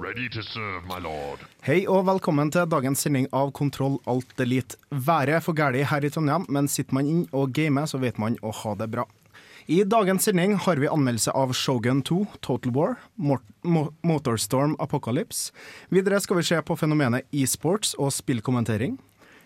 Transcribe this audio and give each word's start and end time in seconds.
Serve. 0.00 1.36
Hei 1.66 1.82
og 1.84 2.06
velkommen 2.08 2.48
til 2.48 2.64
dagens 2.72 3.02
sending 3.04 3.26
av 3.36 3.50
Kontroll 3.52 3.98
Alt 4.08 4.38
Elite. 4.40 4.78
Været 4.88 5.44
for 5.44 5.52
gærlig 5.52 5.82
her 5.90 6.04
i 6.04 6.08
Trondheim, 6.08 6.46
men 6.48 6.68
sitter 6.72 6.96
man 6.96 7.08
inn 7.10 7.26
og 7.36 7.52
gamer, 7.52 7.84
så 7.84 8.00
vet 8.00 8.16
man 8.16 8.38
å 8.40 8.52
ha 8.62 8.72
det 8.80 8.88
bra. 8.94 9.04
I 9.68 9.82
dagens 9.84 10.24
sending 10.24 10.56
har 10.56 10.80
vi 10.80 10.88
anmeldelse 10.88 11.34
av 11.36 11.52
Shogun 11.52 12.00
2, 12.00 12.22
Total 12.40 12.72
War, 12.72 12.96
Mor 13.16 13.42
Mo 13.60 13.90
Motorstorm 14.00 14.72
Apocalypse. 14.80 15.52
Videre 15.92 16.20
skal 16.24 16.40
vi 16.40 16.48
se 16.48 16.62
på 16.64 16.78
fenomenet 16.80 17.28
e-sports 17.36 17.92
og 18.00 18.08
spillkommentering. 18.16 18.96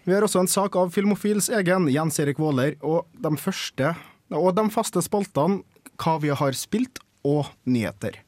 Vi 0.07 0.15
har 0.15 0.23
også 0.23 0.45
en 0.45 0.53
sak 0.55 0.79
av 0.79 0.95
Filmofils 0.95 1.51
egen 1.51 1.91
Jens 1.91 2.21
Erik 2.23 2.39
Våler, 2.39 2.79
og 2.79 3.11
de 3.19 3.35
første 3.35 3.97
og 4.31 4.55
de 4.55 4.69
faste 4.71 5.03
spaltene 5.03 5.65
hva 5.99 6.21
vi 6.23 6.31
har 6.31 6.55
spilt, 6.55 7.03
og 7.25 7.49
nyheter. 7.65 8.21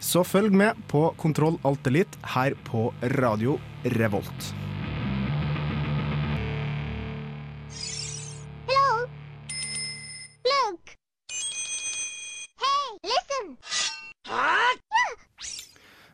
Så 0.00 0.22
følg 0.26 0.52
med 0.52 0.78
på 0.90 1.06
Kontroll 1.20 1.56
Alt 1.64 1.86
Elite 1.88 2.18
her 2.34 2.54
på 2.66 2.88
Radio 3.16 3.56
Revolt. 3.96 4.50
Hello? 8.68 9.06
Look! 10.50 10.94
Hey, 12.60 12.90
listen! 13.08 13.56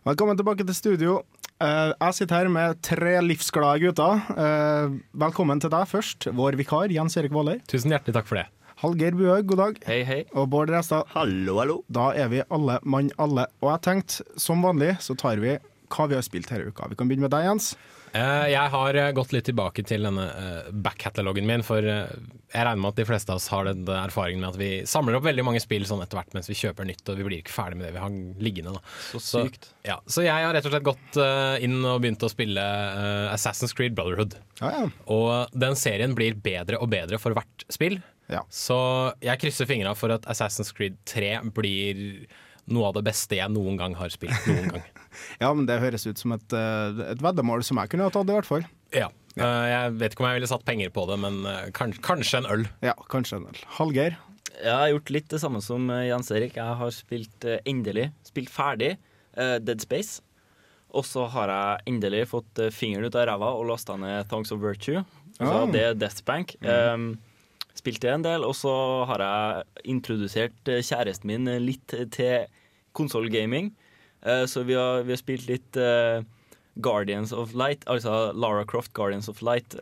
Velkommen 0.06 0.38
tilbake 0.38 0.64
til 0.66 0.74
studio. 0.78 1.18
Eh, 1.60 1.90
jeg 1.92 2.16
sitter 2.16 2.40
her 2.40 2.48
med 2.52 2.78
tre 2.86 3.18
livsglade 3.24 3.82
gutter. 3.82 4.22
Eh, 4.32 4.94
velkommen 5.26 5.60
til 5.60 5.72
deg 5.72 5.88
først, 5.90 6.30
vår 6.36 6.56
vikar 6.60 6.92
Jens 6.94 7.18
Erik 7.20 7.34
Våler. 7.36 7.60
Tusen 7.68 7.92
hjertelig 7.92 8.16
takk 8.16 8.30
for 8.30 8.40
det. 8.40 8.46
Hallgeir 8.80 9.12
Buhaug, 9.12 9.44
god 9.50 9.58
dag. 9.60 9.78
Hei, 9.84 10.00
hei. 10.08 10.20
Og 10.40 10.48
Bård 10.52 10.70
Restad. 10.72 11.04
Hallo, 11.12 11.58
hallo. 11.60 11.80
Da 11.92 12.10
er 12.16 12.30
vi 12.32 12.40
alle 12.48 12.78
mann 12.88 13.10
alle. 13.20 13.44
Og 13.60 13.74
jeg 13.74 13.84
tenkte, 13.90 14.24
som 14.40 14.62
vanlig, 14.64 14.94
så 15.04 15.16
tar 15.20 15.42
vi 15.42 15.58
hva 15.90 16.06
vi 16.08 16.16
har 16.16 16.24
spilt 16.24 16.48
denne 16.48 16.70
uka. 16.70 16.86
Vi 16.88 16.96
kan 16.96 17.10
begynne 17.10 17.26
med 17.26 17.34
deg, 17.34 17.44
Jens. 17.48 17.74
Eh, 18.16 18.46
Jeg 18.54 18.70
har 18.72 18.96
eh, 18.98 19.10
gått 19.14 19.34
litt 19.34 19.44
tilbake 19.46 19.84
til 19.86 20.06
denne 20.06 20.24
eh, 20.32 20.70
back-catalogen 20.72 21.44
min, 21.46 21.62
for 21.66 21.84
jeg 21.84 22.56
regner 22.56 22.80
med 22.80 22.88
at 22.94 23.00
de 23.02 23.06
fleste 23.06 23.30
av 23.34 23.38
oss 23.38 23.50
har 23.52 23.68
den 23.68 23.84
erfaringen 23.92 24.40
med 24.42 24.54
at 24.54 24.58
vi 24.58 24.70
samler 24.88 25.18
opp 25.18 25.26
veldig 25.28 25.44
mange 25.46 25.60
spill 25.62 25.84
sånn 25.86 26.00
etter 26.02 26.18
hvert 26.18 26.32
mens 26.34 26.48
vi 26.50 26.56
kjøper 26.58 26.88
nytt, 26.88 27.04
og 27.12 27.20
vi 27.20 27.26
blir 27.28 27.42
ikke 27.44 27.54
ferdig 27.54 27.78
med 27.78 27.86
det 27.86 27.92
vi 27.98 28.02
har 28.02 28.16
liggende. 28.48 28.72
Da. 28.78 28.94
Så 29.12 29.20
sykt. 29.44 29.68
ja, 29.86 29.98
så 30.10 30.24
jeg 30.24 30.46
har 30.46 30.56
rett 30.56 30.66
og 30.66 30.72
slett 30.74 30.88
gått 30.88 31.20
inn 31.68 31.76
og 31.84 32.00
begynt 32.02 32.24
å 32.26 32.32
spille 32.32 32.64
Assassin's 33.34 33.76
Creed 33.78 33.94
Brotherhood. 33.98 34.38
Ja, 34.62 34.72
ja. 34.78 34.88
Og 35.14 35.54
den 35.66 35.76
serien 35.78 36.16
blir 36.18 36.34
bedre 36.38 36.80
og 36.82 36.90
bedre 36.96 37.20
for 37.22 37.36
hvert 37.38 37.66
spill. 37.70 38.00
Ja. 38.30 38.44
Så 38.52 38.78
jeg 39.24 39.42
krysser 39.42 39.68
fingra 39.68 39.96
for 39.98 40.14
at 40.14 40.28
Assassin's 40.30 40.70
Creed 40.74 40.98
3 41.10 41.34
blir 41.56 42.28
noe 42.70 42.90
av 42.90 42.96
det 42.98 43.04
beste 43.08 43.38
jeg 43.38 43.50
noen 43.52 43.78
gang 43.80 43.96
har 43.98 44.12
spilt. 44.12 44.46
Noen 44.46 44.70
gang. 44.76 44.86
ja, 45.42 45.50
men 45.50 45.66
det 45.68 45.80
høres 45.82 46.06
ut 46.06 46.20
som 46.20 46.34
et, 46.36 46.56
eh, 46.56 47.02
et 47.10 47.22
veddemål 47.24 47.64
som 47.66 47.80
jeg 47.82 47.92
kunne 47.92 48.06
ha 48.06 48.14
tatt, 48.14 48.30
i 48.30 48.36
hvert 48.36 48.48
fall. 48.48 48.66
Ja. 48.94 49.10
Eh, 49.34 49.66
jeg 49.70 49.94
vet 49.98 50.14
ikke 50.14 50.24
om 50.24 50.30
jeg 50.30 50.40
ville 50.40 50.50
satt 50.50 50.66
penger 50.68 50.92
på 50.94 51.06
det, 51.10 51.18
men 51.24 51.40
eh, 51.50 51.68
kan, 51.76 51.94
kanskje 52.06 52.42
en 52.42 52.50
øl. 52.54 52.66
Ja, 52.86 52.94
kanskje 53.12 53.40
en 53.40 53.48
øl. 53.50 53.62
Hallgeir. 53.78 54.18
Jeg 54.60 54.76
har 54.76 54.90
gjort 54.92 55.14
litt 55.14 55.30
det 55.32 55.40
samme 55.40 55.62
som 55.64 55.86
Jens 56.04 56.28
Erik. 56.36 56.58
Jeg 56.58 56.80
har 56.82 56.90
spilt 56.92 57.46
endelig, 57.64 58.10
spilt 58.28 58.50
ferdig 58.52 58.90
Dead 59.32 59.80
Space. 59.80 60.20
Og 60.92 61.06
så 61.06 61.24
har 61.32 61.48
jeg 61.54 61.94
endelig 61.94 62.26
fått 62.28 62.60
fingeren 62.74 63.08
ut 63.08 63.16
av 63.16 63.24
ræva 63.30 63.54
og 63.56 63.70
lasta 63.70 63.96
ned 63.96 64.28
Thongs 64.28 64.52
of 64.52 64.60
Virtue. 64.60 65.00
Altså, 65.38 65.62
oh. 65.62 65.70
Det 65.72 65.84
er 65.86 65.96
Death 65.96 66.26
Bank. 66.28 66.52
Um, 66.60 67.14
spilte 67.80 68.10
en 68.12 68.24
del, 68.24 68.44
og 68.46 68.54
så 68.58 68.72
har 69.10 69.24
jeg 69.24 69.86
introdusert 69.94 70.70
eh, 70.70 70.82
kjæresten 70.84 71.30
min 71.30 71.50
litt 71.64 71.94
til 72.14 72.50
konsollgaming. 72.96 73.72
Eh, 74.22 74.44
så 74.50 74.64
vi 74.68 74.76
har, 74.78 75.04
vi 75.06 75.14
har 75.14 75.20
spilt 75.20 75.48
litt 75.48 75.80
eh, 75.80 76.20
Guardians 76.84 77.32
of 77.32 77.54
Light, 77.56 77.86
altså 77.90 78.30
Lara 78.36 78.66
Croft 78.68 78.92
Guardians 78.96 79.28
of 79.32 79.42
Light. 79.44 79.76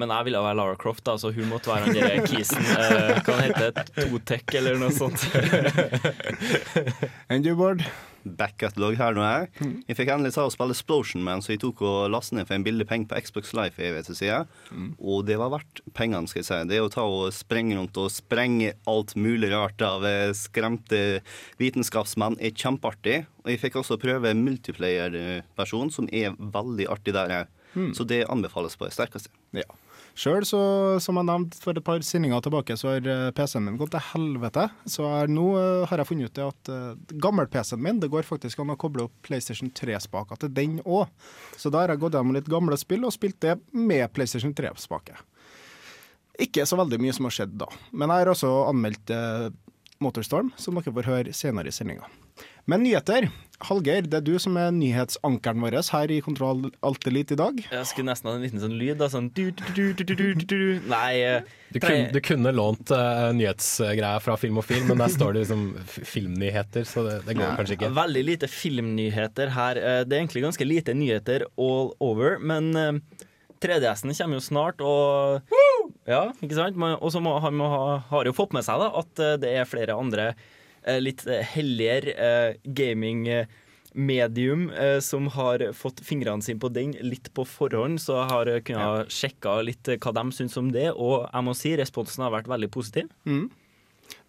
Eh, 0.00 0.04
men 0.04 0.14
jeg 0.16 0.30
ville 0.30 0.44
være 0.44 0.58
Lara 0.60 0.76
Croft, 0.80 1.04
da, 1.04 1.16
så 1.20 1.32
hun 1.34 1.50
måtte 1.50 1.72
være 1.72 1.88
han 1.88 1.96
derre 1.96 2.28
kisen. 2.28 2.64
Uh, 2.64 3.18
kan 3.26 3.42
hete 3.44 3.72
Totech, 3.96 4.46
eller 4.56 4.78
noe 4.80 4.92
sånt. 4.94 5.26
Enn 7.30 7.44
du, 7.44 7.52
Bård? 7.58 7.84
backcatalog 8.20 8.98
her 9.00 9.14
nå 9.16 9.22
her. 9.24 9.46
Jeg 9.88 9.96
fikk 9.96 10.10
endelig 10.12 10.34
ta 10.34 10.44
og 10.44 10.52
spille 10.52 10.74
Explosion 10.74 11.22
Man, 11.24 11.40
så 11.40 11.54
jeg 11.54 11.62
tok 11.62 11.80
og 11.86 12.10
lastet 12.12 12.36
ned 12.36 12.48
for 12.48 12.56
en 12.58 12.66
billig 12.66 12.86
penge 12.88 13.08
på 13.08 13.20
Xbox 13.24 13.54
Life. 13.56 13.80
Jeg 13.80 13.94
vet, 13.96 14.10
ikke, 14.12 14.26
jeg. 14.26 14.90
Og 14.98 15.24
det 15.28 15.38
var 15.40 15.52
verdt 15.54 15.82
pengene, 15.96 16.28
skal 16.30 16.42
jeg 16.42 16.48
si. 16.50 16.58
Det 16.68 16.82
å 16.84 16.90
ta 16.92 17.06
og 17.08 17.30
sprenge 17.32 17.78
rundt 17.78 18.00
og 18.00 18.10
sprenge 18.12 18.74
alt 18.90 19.14
mulig 19.16 19.48
rart 19.54 19.80
av 19.84 20.04
eh, 20.08 20.34
skremte 20.36 21.22
vitenskapsmenn 21.60 22.36
er 22.40 22.52
kjempeartig. 22.52 23.22
Og 23.44 23.54
jeg 23.54 23.62
fikk 23.64 23.80
også 23.80 24.00
prøve 24.00 24.34
multiplayer-versjon, 24.36 25.94
som 25.94 26.10
er 26.12 26.36
veldig 26.36 26.90
artig 26.92 27.16
der. 27.16 27.36
her. 27.40 27.50
Så 27.94 28.04
det 28.04 28.26
anbefales 28.28 28.76
på 28.76 28.88
det 28.88 28.96
sterkeste. 28.96 29.32
Ja. 29.54 29.68
Sjøl, 30.20 30.44
som 30.44 31.16
jeg 31.16 31.24
nevnte 31.24 31.56
for 31.62 31.78
et 31.78 31.84
par 31.84 32.02
sendinger 32.04 32.42
tilbake, 32.44 32.74
så 32.76 32.90
har 32.90 33.06
eh, 33.08 33.30
PC-en 33.32 33.64
min 33.64 33.78
gått 33.80 33.94
til 33.94 34.02
helvete. 34.10 34.66
Så 34.84 35.06
er, 35.08 35.30
nå 35.32 35.46
eh, 35.56 35.84
har 35.88 36.02
jeg 36.02 36.10
funnet 36.10 36.28
ut 36.28 36.40
at 36.44 36.70
uh, 36.74 37.14
gammel-PC-en 37.24 37.80
min, 37.80 38.02
det 38.02 38.10
går 38.12 38.28
faktisk 38.28 38.60
an 38.60 38.74
å 38.74 38.76
koble 38.80 39.06
opp 39.06 39.14
PlayStation 39.24 39.72
3-spaker 39.72 40.42
til 40.42 40.52
den 40.52 40.76
òg. 40.84 41.08
Så 41.56 41.72
da 41.72 41.80
har 41.80 41.94
jeg 41.94 42.02
gått 42.02 42.18
gjennom 42.18 42.36
litt 42.36 42.50
gamle 42.52 42.76
spill 42.80 43.08
og 43.08 43.14
spilt 43.16 43.40
det 43.46 43.56
med 43.72 44.04
PlayStation 44.12 44.52
3-spake. 44.56 45.16
Ikke 46.44 46.68
så 46.68 46.76
veldig 46.76 47.00
mye 47.00 47.16
som 47.16 47.28
har 47.30 47.38
skjedd 47.38 47.56
da. 47.62 47.70
Men 47.88 48.12
jeg 48.12 48.26
har 48.26 48.34
også 48.34 48.52
anmeldt 48.68 49.14
uh, 49.16 49.48
Motorstorm, 50.04 50.52
som 50.60 50.76
dere 50.76 50.98
får 51.00 51.08
høre 51.14 51.36
senere 51.36 51.72
i 51.72 51.76
sendinga. 51.76 52.12
Men 52.70 52.84
nyheter. 52.86 53.26
Hallgeir, 53.66 54.06
det 54.08 54.16
er 54.16 54.22
du 54.24 54.36
som 54.40 54.54
er 54.56 54.70
nyhetsankeren 54.72 55.60
vår 55.60 55.74
her 55.92 56.12
i 56.14 56.20
Kontroll 56.24 56.68
Alt 56.86 57.06
Elite 57.10 57.34
i 57.34 57.38
dag. 57.40 57.58
Jeg 57.66 57.88
skulle 57.90 58.08
nesten 58.08 58.30
ha 58.30 58.34
en 58.38 58.44
liten 58.46 58.62
sånn 58.62 58.76
lyd. 58.78 58.94
da, 59.00 59.08
sånn 59.12 59.26
du, 59.36 59.50
du, 59.50 59.64
du, 59.74 59.82
du, 59.98 60.04
du, 60.06 60.14
du, 60.14 60.28
du, 60.38 60.44
du. 60.48 60.62
Nei 60.88 61.18
eh, 61.18 61.48
Du 61.74 61.80
kunne, 61.82 62.06
du 62.14 62.20
kunne 62.24 62.52
lånt 62.56 62.92
uh, 62.94 63.28
nyhetsgreier 63.36 64.22
fra 64.24 64.38
Film 64.40 64.62
og 64.62 64.64
Film, 64.68 64.86
men 64.88 65.02
der 65.02 65.12
står 65.12 65.34
det 65.34 65.42
liksom 65.42 65.66
filmnyheter, 65.84 66.86
så 66.88 67.04
det, 67.08 67.16
det 67.26 67.36
går 67.40 67.58
kanskje 67.58 67.76
ikke. 67.76 67.90
Veldig 67.98 68.22
lite 68.30 68.50
filmnyheter 68.54 69.52
her. 69.58 69.82
Eh, 69.82 69.98
Det 70.06 70.16
er 70.16 70.22
egentlig 70.22 70.46
ganske 70.46 70.68
lite 70.70 70.96
nyheter 70.96 71.44
all 71.60 71.92
over, 72.00 72.38
men 72.38 72.70
uh, 72.78 73.26
3DS-en 73.60 74.14
kommer 74.16 74.38
jo 74.38 74.44
snart, 74.46 74.80
og 74.80 75.52
Ja, 76.08 76.30
ikke 76.40 76.56
sant? 76.56 76.80
Og 76.96 77.12
så 77.12 77.20
har 77.26 77.44
han 77.44 77.58
må 77.60 77.68
ha, 77.68 77.82
har 78.08 78.30
jo 78.30 78.32
fått 78.36 78.54
med 78.56 78.64
seg 78.64 78.80
da 78.80 78.88
at 79.02 79.20
eh, 79.20 79.36
det 79.42 79.52
er 79.58 79.68
flere 79.68 79.98
andre 80.00 80.30
eh, 80.32 80.48
litt 81.00 81.26
eh, 81.26 81.42
helligere 81.44 82.14
eh, 82.14 82.54
gaming-medium 82.64 84.70
eh, 84.70 84.98
som 85.04 85.26
har 85.34 85.64
fått 85.76 86.00
fingrene 86.06 86.42
sine 86.42 86.60
på 86.62 86.70
den 86.72 86.94
litt 87.04 87.32
på 87.36 87.44
forhånd, 87.44 88.00
så 88.00 88.20
jeg 88.20 88.30
har 88.32 88.50
kunnet 88.50 88.66
kunnet 88.70 89.14
sjekke 89.14 89.56
litt 89.66 89.88
eh, 89.88 89.98
hva 90.00 90.12
de 90.16 90.24
syns 90.36 90.56
om 90.60 90.70
det, 90.72 90.90
og 90.92 91.26
jeg 91.28 91.46
må 91.46 91.56
si 91.58 91.74
responsen 91.78 92.24
har 92.26 92.32
vært 92.34 92.50
veldig 92.50 92.70
positiv. 92.72 93.10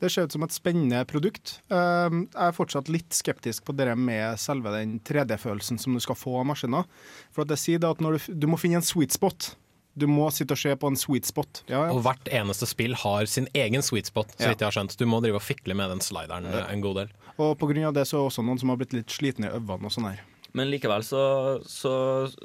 Det 0.01 0.09
ser 0.13 0.25
ut 0.25 0.33
som 0.33 0.43
et 0.45 0.53
spennende 0.53 1.03
produkt. 1.09 1.59
Um, 1.69 2.27
Jeg 2.33 2.47
er 2.47 2.53
fortsatt 2.57 2.89
litt 2.89 3.13
skeptisk 3.13 3.65
på 3.65 3.73
det 3.77 3.89
med 3.97 4.37
selve 4.41 4.73
den 4.75 4.99
3D-følelsen 5.05 5.77
som 5.81 5.93
du 5.93 6.01
skal 6.01 6.17
få 6.17 6.39
av 6.41 6.45
maskiner. 6.49 6.85
For 7.33 7.45
at 7.45 7.53
jeg 7.55 7.61
sier 7.63 7.81
det 7.81 7.89
at 7.89 8.01
når 8.01 8.17
du, 8.17 8.31
du 8.43 8.47
må 8.49 8.57
finne 8.61 8.81
en 8.81 8.85
sweet 8.85 9.13
spot. 9.13 9.53
Du 9.97 10.07
må 10.07 10.29
sitte 10.31 10.55
og 10.55 10.61
se 10.61 10.73
på 10.79 10.87
en 10.87 10.95
sweet 10.99 11.27
spot. 11.27 11.63
Ja, 11.67 11.85
ja. 11.87 11.91
Og 11.91 12.03
hvert 12.05 12.29
eneste 12.31 12.67
spill 12.69 12.93
har 12.95 13.27
sin 13.27 13.49
egen 13.57 13.83
sweet 13.83 14.07
spot, 14.07 14.31
så 14.37 14.45
Ja. 14.47 14.49
vidt 14.53 14.63
jeg 14.63 14.69
har 14.71 14.75
skjønt. 14.77 14.97
Du 14.97 15.05
må 15.05 15.21
drive 15.21 15.35
og 15.35 15.43
fikle 15.43 15.75
med 15.75 15.89
den 15.89 15.99
slideren 15.99 16.45
en 16.45 16.81
god 16.81 16.95
del. 16.95 17.09
Og 17.37 17.57
på 17.59 17.67
grunn 17.67 17.87
av 17.89 17.93
det 17.93 18.07
så 18.07 18.19
er 18.19 18.29
også 18.29 18.45
noen 18.45 18.59
som 18.59 18.69
har 18.69 18.77
blitt 18.77 18.93
litt 18.93 19.11
slitne 19.11 19.47
i 19.47 19.51
øynene 19.51 19.85
og 19.85 19.91
sånn 19.91 20.09
her. 20.09 20.19
Men 20.53 20.67
likevel 20.71 21.03
så, 21.03 21.61
så 21.63 21.91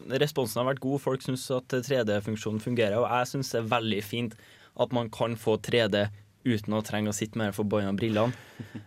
responsen 0.09 0.63
har 0.63 0.75
vært 0.75 0.81
god. 0.81 1.01
Folk 1.03 1.23
syns 1.23 1.51
at 1.51 1.69
3D-funksjonen 1.69 2.63
fungerer, 2.63 2.99
og 3.01 3.09
jeg 3.11 3.27
syns 3.33 3.51
det 3.51 3.63
er 3.65 3.73
veldig 3.73 4.03
fint 4.07 4.37
at 4.79 4.93
man 4.93 5.11
kan 5.11 5.35
få 5.37 5.57
3D 5.59 6.09
uten 6.47 6.77
å 6.79 6.83
trenge 6.87 7.11
å 7.11 7.17
sitte 7.17 7.39
med 7.39 7.51
de 7.51 7.57
forbanna 7.57 7.93
brillene. 7.99 8.33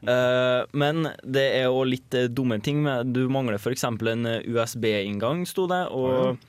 uh, 0.08 0.64
men 0.82 1.10
det 1.28 1.44
er 1.58 1.66
jo 1.68 1.84
litt 1.84 2.16
dumme 2.32 2.62
ting. 2.64 2.80
Med, 2.86 3.12
du 3.12 3.28
mangler 3.28 3.60
f.eks. 3.60 3.84
en 3.84 4.30
USB-inngang, 4.48 5.44
sto 5.50 5.68
det. 5.68 5.82
Og 5.92 6.40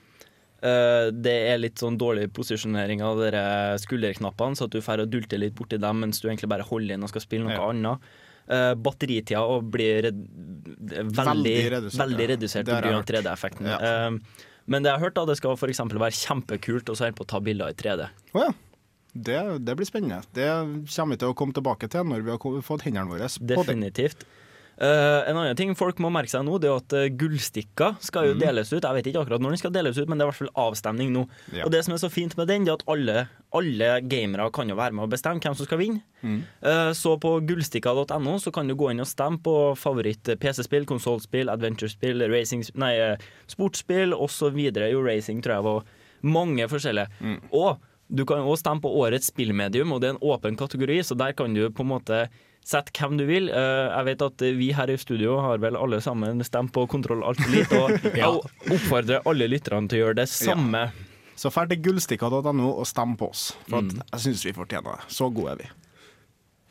det 0.61 1.33
er 1.51 1.57
litt 1.57 1.81
sånn 1.81 1.95
dårlig 1.97 2.27
posisjonering 2.37 3.01
av 3.01 3.17
dere 3.17 3.43
skulderknappene, 3.81 4.55
så 4.59 4.67
at 4.67 4.75
du 4.75 4.81
får 4.85 5.01
og 5.05 5.09
dulter 5.09 5.41
litt 5.41 5.55
borti 5.57 5.79
dem 5.81 6.03
mens 6.03 6.21
du 6.21 6.27
egentlig 6.29 6.49
bare 6.51 6.67
holder 6.67 6.93
inn 6.95 7.03
og 7.07 7.09
skal 7.09 7.23
spille 7.25 7.47
noe 7.47 7.57
Ja. 7.57 7.69
annet. 7.71 8.11
Uh, 8.51 8.73
batteritida 8.75 9.39
og 9.47 9.69
blir 9.71 10.01
red 10.03 10.17
veldig, 10.17 11.13
Veldig 11.15 11.21
veldig 11.21 11.53
redusert, 11.71 12.31
redusert, 12.33 12.67
ja. 12.67 12.73
Det 12.73 12.73
har 12.73 12.87
jeg 12.91 13.05
pga. 13.05 13.05
3D-effekten. 13.11 13.69
Ja. 13.69 13.77
Uh, 14.09 14.47
Men 14.67 14.83
det 14.83 14.91
jeg 14.91 14.99
har 14.99 15.05
hørt, 15.07 15.15
da, 15.15 15.25
det 15.25 15.37
skal 15.37 15.55
f.eks. 15.57 15.79
være 15.87 16.17
kjempekult 16.17 16.89
å 16.91 16.95
så 16.97 17.05
holde 17.07 17.17
på 17.17 17.23
å 17.25 17.31
ta 17.31 17.39
bilder 17.39 17.71
i 17.71 17.77
3D. 17.79 18.09
Oh, 18.35 18.43
ja. 18.45 18.51
Det, 19.13 19.39
det 19.65 19.75
blir 19.75 19.87
spennende. 19.87 20.21
Det 20.31 20.45
kommer 20.95 21.15
vi 21.15 21.19
til 21.19 21.31
å 21.31 21.35
komme 21.35 21.53
tilbake 21.57 21.89
til 21.91 22.05
når 22.07 22.21
vi 22.27 22.31
har 22.31 22.61
fått 22.63 22.85
hendene 22.87 23.09
våre 23.11 23.27
på 23.27 23.65
det. 23.67 24.13
Eh, 24.81 25.29
en 25.29 25.37
annen 25.37 25.57
ting 25.57 25.75
folk 25.77 25.99
må 26.01 26.09
merke 26.09 26.31
seg 26.31 26.41
nå, 26.47 26.55
det 26.57 26.69
er 26.71 26.79
at 26.79 26.93
uh, 26.97 27.03
gullstikka 27.13 27.91
skal 28.01 28.31
jo 28.31 28.37
deles 28.39 28.71
ut. 28.71 28.81
Jeg 28.81 28.97
vet 28.97 29.09
ikke 29.11 29.21
akkurat 29.21 29.43
når 29.43 29.53
den 29.53 29.61
skal 29.61 29.73
deles 29.75 29.99
ut, 29.99 30.07
men 30.09 30.17
det 30.17 30.25
er 30.25 30.29
i 30.29 30.31
hvert 30.31 30.39
fall 30.39 30.63
avstemning 30.63 31.11
nå. 31.13 31.27
Ja. 31.53 31.67
Og 31.67 31.73
det 31.75 31.83
som 31.85 31.93
er 31.93 32.01
så 32.01 32.09
fint 32.09 32.33
med 32.39 32.49
den, 32.49 32.65
det 32.65 32.73
er 32.73 32.79
at 32.79 32.87
alle, 32.89 33.27
alle 33.53 33.91
gamere 34.09 34.49
kan 34.55 34.73
jo 34.73 34.79
være 34.79 34.97
med 34.97 35.05
og 35.05 35.13
bestemme 35.13 35.43
hvem 35.43 35.59
som 35.59 35.69
skal 35.69 35.81
vinne. 35.83 36.01
Eh, 36.25 36.89
så 36.97 37.13
på 37.21 37.35
gullstikka.no 37.45 38.35
så 38.41 38.55
kan 38.55 38.71
du 38.71 38.77
gå 38.79 38.89
inn 38.89 39.05
og 39.05 39.09
stemme 39.11 39.37
på 39.45 39.55
favoritt 39.77 40.33
PC-spill, 40.41 40.89
konsollspill, 40.89 41.53
adventure-spill, 41.53 42.25
eh, 42.25 43.31
sportsspill 43.53 44.17
osv. 44.17 44.61
Jo, 44.65 45.05
racing 45.05 45.45
tror 45.45 45.59
jeg 45.59 45.69
var 45.69 45.97
mange 46.25 46.65
forskjellige. 46.73 47.37
Og 47.53 47.77
du 48.11 48.25
kan 48.27 48.41
òg 48.41 48.57
stemme 48.59 48.81
på 48.83 48.97
årets 49.05 49.29
spillmedium, 49.29 49.93
og 49.93 50.01
det 50.01 50.09
er 50.09 50.17
en 50.17 50.25
åpen 50.33 50.57
kategori, 50.59 51.03
så 51.05 51.15
der 51.15 51.37
kan 51.37 51.53
du 51.53 51.67
på 51.69 51.85
en 51.85 51.93
måte 51.93 52.25
sette 52.65 52.93
hvem 52.95 53.17
du 53.19 53.25
vil. 53.29 53.49
Eh, 53.49 53.87
jeg 53.91 54.05
vet 54.11 54.21
at 54.27 54.43
vi 54.57 54.71
her 54.77 54.91
i 54.93 54.97
studio 55.01 55.39
har 55.41 55.57
vel 55.63 55.75
alle 55.79 55.99
sammen 56.03 56.43
stemt 56.45 56.71
på 56.75 56.83
Kontroll 56.91 57.23
Alt 57.25 57.41
for 57.41 57.53
lite, 57.55 57.79
og 57.81 58.09
jeg 58.21 58.75
oppfordrer 58.77 59.25
alle 59.27 59.47
lytterne 59.51 59.89
til 59.91 59.99
å 59.99 60.03
gjøre 60.05 60.19
det 60.21 60.27
samme. 60.31 60.85
Så 61.41 61.49
drar 61.49 61.69
til 61.71 61.79
gullstikka.no 61.81 62.67
og 62.75 62.85
stem 62.85 63.15
på 63.17 63.31
oss, 63.33 63.47
for 63.67 63.79
at 63.81 63.89
Mm. 63.95 64.03
jeg 64.13 64.19
syns 64.27 64.43
vi 64.45 64.53
fortjener 64.53 64.99
det. 64.99 65.07
Så 65.15 65.31
gode 65.33 65.55
er 65.55 65.61
vi. 65.63 65.69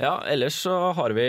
Ja, 0.00 0.14
ellers 0.31 0.54
så 0.62 0.92
har 0.96 1.12
vi 1.12 1.26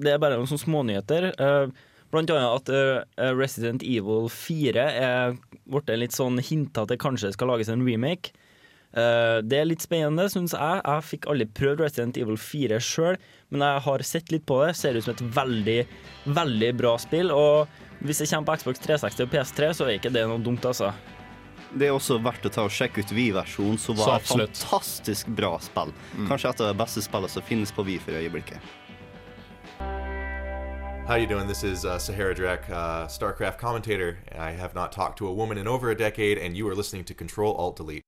Det 0.00 0.12
er 0.14 0.18
bare 0.22 0.38
noen 0.38 0.48
sånne 0.48 0.64
smånyheter. 0.64 1.32
Eh, 1.34 1.74
Blant 2.14 2.30
annet 2.30 2.60
at 2.62 2.70
eh, 2.70 3.32
Resident 3.34 3.82
Evil 3.82 4.28
4 4.30 4.84
er 5.02 5.32
blitt 5.66 5.88
litt 5.98 6.14
sånn 6.14 6.38
hinta 6.38 6.84
at 6.84 6.92
det 6.92 7.00
kanskje 7.02 7.32
skal 7.34 7.50
lages 7.50 7.68
en 7.72 7.82
remake. 7.82 8.30
Eh, 8.94 9.40
Det 9.42 9.58
er 9.58 9.64
litt 9.66 9.82
spennende, 9.82 10.28
syns 10.30 10.52
jeg. 10.54 10.82
Jeg 10.84 11.02
fikk 11.08 11.26
aldri 11.26 11.46
prøvd 11.50 11.80
Resident 11.82 12.16
Evil 12.20 12.36
4 12.38 12.78
sjøl, 12.78 13.16
men 13.50 13.60
jeg 13.66 13.82
har 13.88 14.04
sett 14.06 14.30
litt 14.30 14.46
på 14.46 14.60
det. 14.64 14.76
Ser 14.78 14.94
ut 14.94 15.04
som 15.04 15.14
et 15.14 15.24
veldig, 15.34 15.80
veldig 16.26 16.70
bra 16.78 16.94
spill. 17.02 17.32
Og 17.34 17.66
hvis 18.04 18.22
det 18.22 18.30
kommer 18.30 18.52
på 18.52 18.60
Xbox 18.62 18.78
360 18.86 19.26
og 19.26 19.30
PS3, 19.34 19.72
så 19.74 19.88
er 19.88 19.98
ikke 19.98 20.12
det 20.14 20.26
noe 20.30 20.38
dumt, 20.38 20.64
altså. 20.64 20.92
Det 21.74 21.88
er 21.88 21.96
også 21.96 22.20
verdt 22.22 22.44
å 22.46 22.50
ta 22.54 22.62
og 22.68 22.70
sjekke 22.70 23.02
ut 23.02 23.10
Wii-versjonen, 23.10 23.78
som 23.82 23.96
var 23.98 24.20
et 24.20 24.28
fantastisk 24.30 25.26
bra 25.34 25.56
spill. 25.58 25.90
Kanskje 26.28 26.52
et 26.52 26.60
av 26.62 26.70
de 26.70 26.78
beste 26.78 27.02
spillene 27.02 27.32
som 27.32 27.42
finnes 27.42 27.72
på 27.74 27.82
Wii 27.82 27.98
for 27.98 28.14
øyeblikket. 28.14 28.60
How 31.08 31.16
you 31.16 31.26
doing? 31.26 31.48
This 31.48 31.64
is 31.64 31.84
uh, 31.84 31.98
Sahara 31.98 32.32
Drek, 32.32 32.70
uh, 32.70 33.06
StarCraft 33.08 33.58
commentator. 33.58 34.18
I 34.38 34.52
have 34.52 34.74
not 34.74 34.92
talked 34.92 35.18
to 35.18 35.26
a 35.26 35.32
woman 35.32 35.58
in 35.58 35.66
over 35.66 35.90
a 35.90 35.94
decade, 35.96 36.38
and 36.38 36.56
you 36.56 36.66
are 36.68 36.74
listening 36.76 37.04
to 37.04 37.14
Control 37.14 37.54
Alt 37.56 37.76
Delete. 37.76 38.02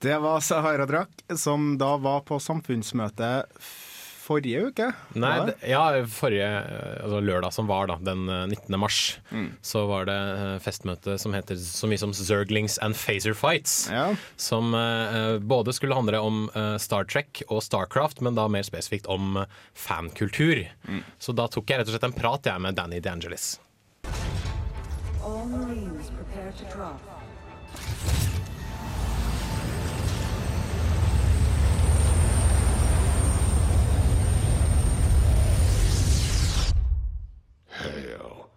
Det 0.00 0.18
var 0.18 0.40
Sahara 0.40 0.86
Drak, 0.86 1.08
som 1.36 1.78
da 1.78 1.96
var 2.00 2.22
på 2.24 2.38
samfunnsmøte 2.40 3.44
forrige 4.30 4.62
uke. 4.70 4.86
Nei, 5.18 5.34
ja, 5.68 5.82
forrige 6.08 6.46
altså 7.02 7.18
lørdag 7.20 7.52
som 7.52 7.68
var, 7.68 7.90
da, 7.90 7.98
den 8.06 8.22
eh, 8.32 8.46
19. 8.48 8.78
mars, 8.80 9.00
så 9.60 9.82
var 9.90 10.08
det 10.08 10.16
eh, 10.16 10.54
festmøte 10.64 11.18
som 11.20 11.36
heter 11.36 11.58
så 11.60 11.90
mye 11.90 12.00
som 12.00 12.14
Zerglings 12.16 12.78
and 12.80 12.96
Phaser 12.96 13.36
Fights. 13.36 13.90
Ja. 13.92 14.06
Som 14.40 14.72
eh, 14.72 15.36
både 15.36 15.76
skulle 15.76 15.98
handle 15.98 16.22
om 16.24 16.46
eh, 16.54 16.78
Star 16.80 17.04
Trek 17.04 17.42
og 17.50 17.60
Starcraft, 17.66 18.24
men 18.24 18.38
da 18.40 18.48
mer 18.48 18.64
spesifikt 18.64 19.10
om 19.10 19.42
eh, 19.42 19.60
fankultur. 19.76 20.64
Så 21.20 21.36
da 21.36 21.44
tok 21.52 21.68
jeg 21.68 21.82
rett 21.82 21.92
og 21.92 21.98
slett 21.98 22.08
en 22.08 22.16
prat 22.16 22.48
jeg 22.48 22.64
med 22.64 22.80
Danny 22.80 23.04
DeAngelis. 23.04 23.58
All 25.20 25.44
Marines 25.44 26.08
prepare 26.16 26.56
to 26.56 26.72
drop. 26.72 28.29
Hell, 37.80 38.50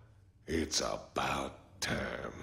it's 0.48 0.82
about 0.82 1.52
time. 1.80 2.34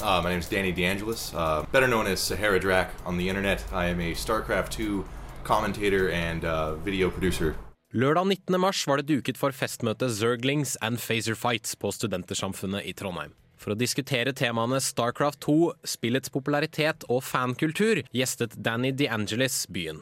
Uh, 0.00 0.22
my 0.24 0.30
name 0.30 0.38
is 0.38 0.48
Danny 0.48 0.72
DeAngelis, 0.72 1.34
uh, 1.34 1.66
better 1.70 1.86
known 1.86 2.06
as 2.06 2.18
Sahara 2.18 2.58
Drak 2.58 2.88
on 3.04 3.18
the 3.18 3.28
internet. 3.28 3.62
I 3.70 3.88
am 3.88 4.00
a 4.00 4.12
StarCraft 4.14 4.70
2 4.70 5.04
commentator 5.44 6.10
and 6.10 6.44
uh, 6.44 6.76
video 6.76 7.10
producer. 7.10 7.54
Lørdag 7.92 8.26
19. 8.26 8.60
mars 8.60 8.86
var 8.86 8.96
det 8.96 9.08
duket 9.08 9.36
for 9.36 9.52
festmøte 9.52 10.08
Zerglings 10.08 10.76
and 10.80 10.98
Phaser 10.98 11.34
Fights 11.34 11.76
på 11.76 11.92
Studentersamfunnet 11.92 12.88
i 12.88 12.92
Trondheim. 12.92 13.34
For 13.58 13.74
å 13.74 13.76
diskutere 13.76 14.32
temaene 14.32 14.80
Starcraft 14.80 15.42
2, 15.44 15.58
spillets 15.84 16.32
popularitet 16.32 17.04
og 17.08 17.20
fankultur, 17.24 18.00
gjestet 18.16 18.56
Danny 18.56 18.94
DeAngelis 18.96 19.66
byen. 19.68 20.00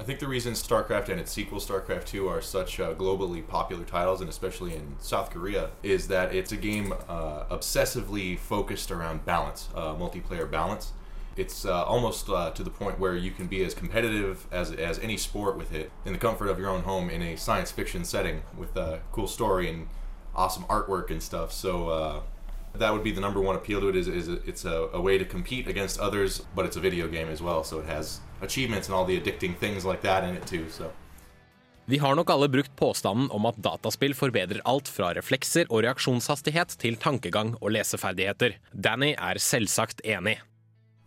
I 0.00 0.02
think 0.02 0.18
the 0.18 0.26
reason 0.26 0.54
StarCraft 0.54 1.10
and 1.10 1.20
its 1.20 1.30
sequel, 1.30 1.60
StarCraft 1.60 2.06
2, 2.06 2.26
are 2.26 2.40
such 2.40 2.80
uh, 2.80 2.94
globally 2.94 3.46
popular 3.46 3.84
titles, 3.84 4.22
and 4.22 4.30
especially 4.30 4.74
in 4.74 4.96
South 4.98 5.30
Korea, 5.30 5.72
is 5.82 6.08
that 6.08 6.34
it's 6.34 6.52
a 6.52 6.56
game 6.56 6.94
uh, 7.06 7.44
obsessively 7.50 8.38
focused 8.38 8.90
around 8.90 9.26
balance, 9.26 9.68
uh, 9.74 9.92
multiplayer 9.94 10.50
balance. 10.50 10.92
It's 11.36 11.66
uh, 11.66 11.84
almost 11.84 12.30
uh, 12.30 12.50
to 12.52 12.62
the 12.62 12.70
point 12.70 12.98
where 12.98 13.14
you 13.14 13.30
can 13.30 13.46
be 13.46 13.62
as 13.62 13.74
competitive 13.74 14.46
as, 14.50 14.72
as 14.72 14.98
any 15.00 15.18
sport 15.18 15.58
with 15.58 15.74
it 15.74 15.92
in 16.06 16.14
the 16.14 16.18
comfort 16.18 16.48
of 16.48 16.58
your 16.58 16.70
own 16.70 16.84
home 16.84 17.10
in 17.10 17.20
a 17.20 17.36
science 17.36 17.70
fiction 17.70 18.02
setting 18.02 18.40
with 18.56 18.74
a 18.78 19.00
cool 19.12 19.28
story 19.28 19.68
and 19.68 19.86
awesome 20.34 20.64
artwork 20.64 21.10
and 21.10 21.22
stuff. 21.22 21.52
So 21.52 21.90
uh, 21.90 22.20
that 22.74 22.92
would 22.92 23.04
be 23.04 23.12
the 23.12 23.20
number 23.20 23.40
one 23.40 23.56
appeal 23.56 23.80
to 23.80 23.88
it. 23.88 23.96
Is, 23.96 24.08
is 24.08 24.28
it's 24.46 24.64
a, 24.64 24.88
a 24.92 25.00
way 25.00 25.18
to 25.18 25.24
compete 25.24 25.68
against 25.68 26.00
others, 26.00 26.42
but 26.54 26.64
it's 26.64 26.76
a 26.76 26.80
video 26.80 27.08
game 27.08 27.28
as 27.28 27.42
well, 27.42 27.64
so 27.64 27.78
it 27.80 27.86
has 27.86 28.20
achievements 28.40 28.88
and 28.88 28.94
all 28.94 29.04
the 29.04 29.20
addicting 29.20 29.56
things 29.56 29.84
like 29.84 30.02
that 30.02 30.24
in 30.24 30.36
it 30.36 30.46
too. 30.46 30.68
So. 30.70 30.92
Vi 31.84 31.98
har 31.98 32.14
nok 32.14 32.30
alle 32.30 32.48
brukt 32.48 32.76
påstanden 32.76 33.30
om 33.30 33.46
at 33.46 33.56
dataspill 33.56 34.14
forbedrer 34.14 34.60
alt 34.64 34.88
fra 34.88 35.10
reflekser 35.16 35.66
og 35.70 35.82
reaksjonshastighet 35.82 36.76
til 36.78 36.96
tankegang 36.96 37.56
og 37.60 37.72
leseferdigheter. 37.74 38.54
Danny 38.72 39.14
er 39.18 39.40
selvsagt 39.42 40.00
enig. 40.04 40.38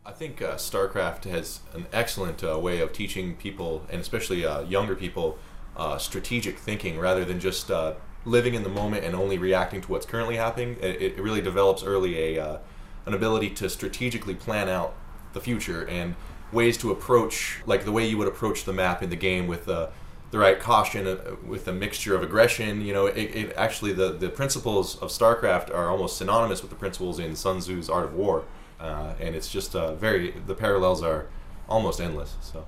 I 0.05 0.11
think 0.11 0.41
uh, 0.41 0.57
StarCraft 0.57 1.25
has 1.25 1.61
an 1.73 1.85
excellent 1.93 2.43
uh, 2.43 2.59
way 2.59 2.81
of 2.81 2.91
teaching 2.91 3.37
people, 3.37 3.87
and 3.89 4.01
especially 4.01 4.45
uh, 4.45 4.59
younger 4.67 4.95
people, 4.95 5.37
uh, 5.77 5.97
strategic 5.97 6.59
thinking 6.59 6.99
rather 6.99 7.23
than 7.23 7.39
just 7.39 7.71
uh, 7.71 7.93
living 8.25 8.53
in 8.53 8.63
the 8.63 8.69
moment 8.69 9.03
and 9.03 9.15
only 9.15 9.37
reacting 9.37 9.81
to 9.81 9.91
what's 9.91 10.05
currently 10.05 10.35
happening. 10.35 10.77
It, 10.81 11.01
it 11.01 11.19
really 11.19 11.41
develops 11.41 11.83
early 11.83 12.37
a 12.37 12.43
uh, 12.43 12.57
an 13.05 13.13
ability 13.13 13.49
to 13.49 13.69
strategically 13.69 14.35
plan 14.35 14.69
out 14.69 14.95
the 15.33 15.41
future 15.41 15.85
and 15.87 16.15
ways 16.51 16.77
to 16.77 16.91
approach, 16.91 17.59
like 17.65 17.83
the 17.83 17.91
way 17.91 18.05
you 18.07 18.17
would 18.17 18.27
approach 18.27 18.63
the 18.63 18.73
map 18.73 19.01
in 19.03 19.09
the 19.09 19.15
game 19.15 19.47
with 19.47 19.67
uh, 19.67 19.87
the 20.31 20.37
right 20.37 20.59
caution, 20.59 21.07
uh, 21.07 21.35
with 21.45 21.67
a 21.67 21.73
mixture 21.73 22.15
of 22.15 22.23
aggression. 22.23 22.81
You 22.81 22.93
know, 22.93 23.05
it, 23.07 23.35
it 23.35 23.53
actually 23.57 23.93
the 23.93 24.13
the 24.13 24.29
principles 24.29 24.97
of 24.99 25.09
StarCraft 25.09 25.73
are 25.73 25.89
almost 25.89 26.17
synonymous 26.17 26.61
with 26.61 26.69
the 26.69 26.77
principles 26.77 27.19
in 27.19 27.35
Sun 27.35 27.59
Tzu's 27.59 27.89
Art 27.89 28.05
of 28.05 28.13
War, 28.13 28.45
uh, 28.79 29.13
and 29.19 29.35
it's 29.35 29.49
just 29.49 29.75
uh, 29.75 29.95
very 29.95 30.31
the 30.31 30.55
parallels 30.55 31.03
are 31.03 31.27
almost 31.67 31.99
endless. 31.99 32.35
So. 32.41 32.65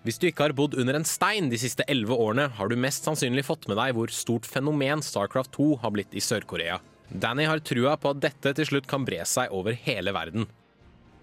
Hvis 0.00 0.16
du 0.16 0.30
ikke 0.30 0.46
har 0.46 0.54
bodd 0.56 0.78
under 0.80 0.96
en 0.96 1.04
stein 1.04 1.50
de 1.52 1.58
siste 1.60 1.84
elleve 1.84 2.16
årene, 2.16 2.46
har 2.56 2.70
du 2.70 2.76
mest 2.80 3.04
sannsynlig 3.04 3.44
fått 3.44 3.66
med 3.68 3.76
deg 3.76 3.92
hvor 3.98 4.08
stort 4.08 4.46
fenomen 4.48 5.02
Starcraft 5.04 5.52
2 5.58 5.66
har 5.82 5.92
blitt 5.92 6.16
i 6.16 6.22
Sør-Korea. 6.24 6.78
Danny 7.10 7.44
har 7.44 7.60
trua 7.60 7.98
på 8.00 8.14
at 8.14 8.22
dette 8.22 8.54
til 8.56 8.68
slutt 8.70 8.88
kan 8.88 9.04
bre 9.04 9.20
seg 9.28 9.52
over 9.52 9.76
hele 9.76 10.14
verden. 10.16 10.46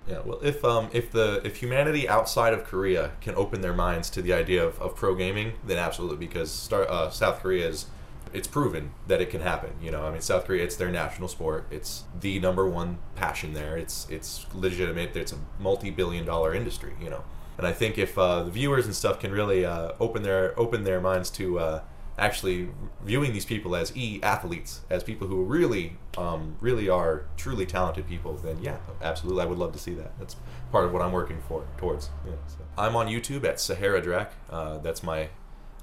Yeah, 0.07 0.22
well, 0.24 0.39
if 0.43 0.63
um, 0.63 0.88
if 0.93 1.12
the 1.12 1.41
if 1.43 1.57
humanity 1.57 2.07
outside 2.07 2.53
of 2.53 2.63
Korea 2.63 3.12
can 3.19 3.36
open 3.36 3.62
their 3.62 3.74
minds 3.74 4.10
to 4.12 4.22
the 4.22 4.31
idea 4.31 4.63
of, 4.63 4.79
of 4.79 4.96
pro 4.96 5.15
gaming, 5.15 5.53
then 5.65 5.77
absolutely, 5.77 6.27
because 6.27 6.51
Star, 6.51 6.86
uh, 6.88 7.10
South 7.10 7.41
Korea 7.41 7.67
is, 7.67 7.88
it's 8.31 8.48
proven 8.48 8.91
that 9.07 9.22
it 9.22 9.31
can 9.31 9.41
happen. 9.41 9.72
You 9.81 9.91
know, 9.91 10.05
I 10.05 10.12
mean, 10.12 10.22
South 10.22 10.46
Korea, 10.46 10.63
it's 10.63 10.77
their 10.77 10.91
national 10.91 11.27
sport. 11.27 11.65
It's 11.72 12.05
the 12.22 12.39
number 12.39 12.69
one 12.69 13.00
passion 13.15 13.53
there. 13.53 13.75
It's 13.75 14.07
it's 14.10 14.46
legitimate. 14.53 15.15
It's 15.17 15.34
a 15.34 15.39
multi-billion-dollar 15.60 16.53
industry. 16.53 16.93
You 17.01 17.10
know, 17.10 17.24
and 17.58 17.66
I 17.66 17.74
think 17.74 17.98
if 17.98 18.18
uh, 18.18 18.44
the 18.44 18.52
viewers 18.52 18.86
and 18.86 18.96
stuff 18.96 19.20
can 19.20 19.32
really 19.32 19.66
uh, 19.66 19.94
open 20.00 20.24
their 20.24 20.58
open 20.60 20.84
their 20.84 21.02
minds 21.02 21.30
to 21.32 21.60
uh, 21.60 21.82
actually 22.18 22.70
viewing 23.04 23.34
these 23.34 23.46
people 23.46 23.76
as 23.76 23.96
e 23.96 24.20
athletes, 24.24 24.82
as 24.90 25.04
people 25.04 25.28
who 25.28 25.44
really 25.44 25.98
um, 26.18 26.58
really 26.60 26.90
are 26.90 27.26
truly 27.36 27.66
talented 27.66 28.08
people, 28.08 28.34
then 28.36 28.58
yeah, 28.62 28.78
absolutely, 29.02 29.44
I 29.44 29.46
would 29.46 29.58
love 29.58 29.74
to 29.74 29.80
see 29.80 29.94
that. 29.96 30.18
That's 30.20 30.36
part 30.72 30.86
of 30.86 30.94
what 30.94 31.02
I'm 31.02 31.12
working 31.12 31.42
for 31.48 31.66
towards. 31.78 32.10
Yeah, 32.26 32.34
so. 32.48 32.58
I'm 32.78 32.96
on 32.96 33.08
YouTube 33.08 33.44
at 33.44 33.60
Sahara 33.60 34.02
Drak. 34.02 34.30
Uh, 34.50 34.78
that's 34.80 35.04
my 35.04 35.30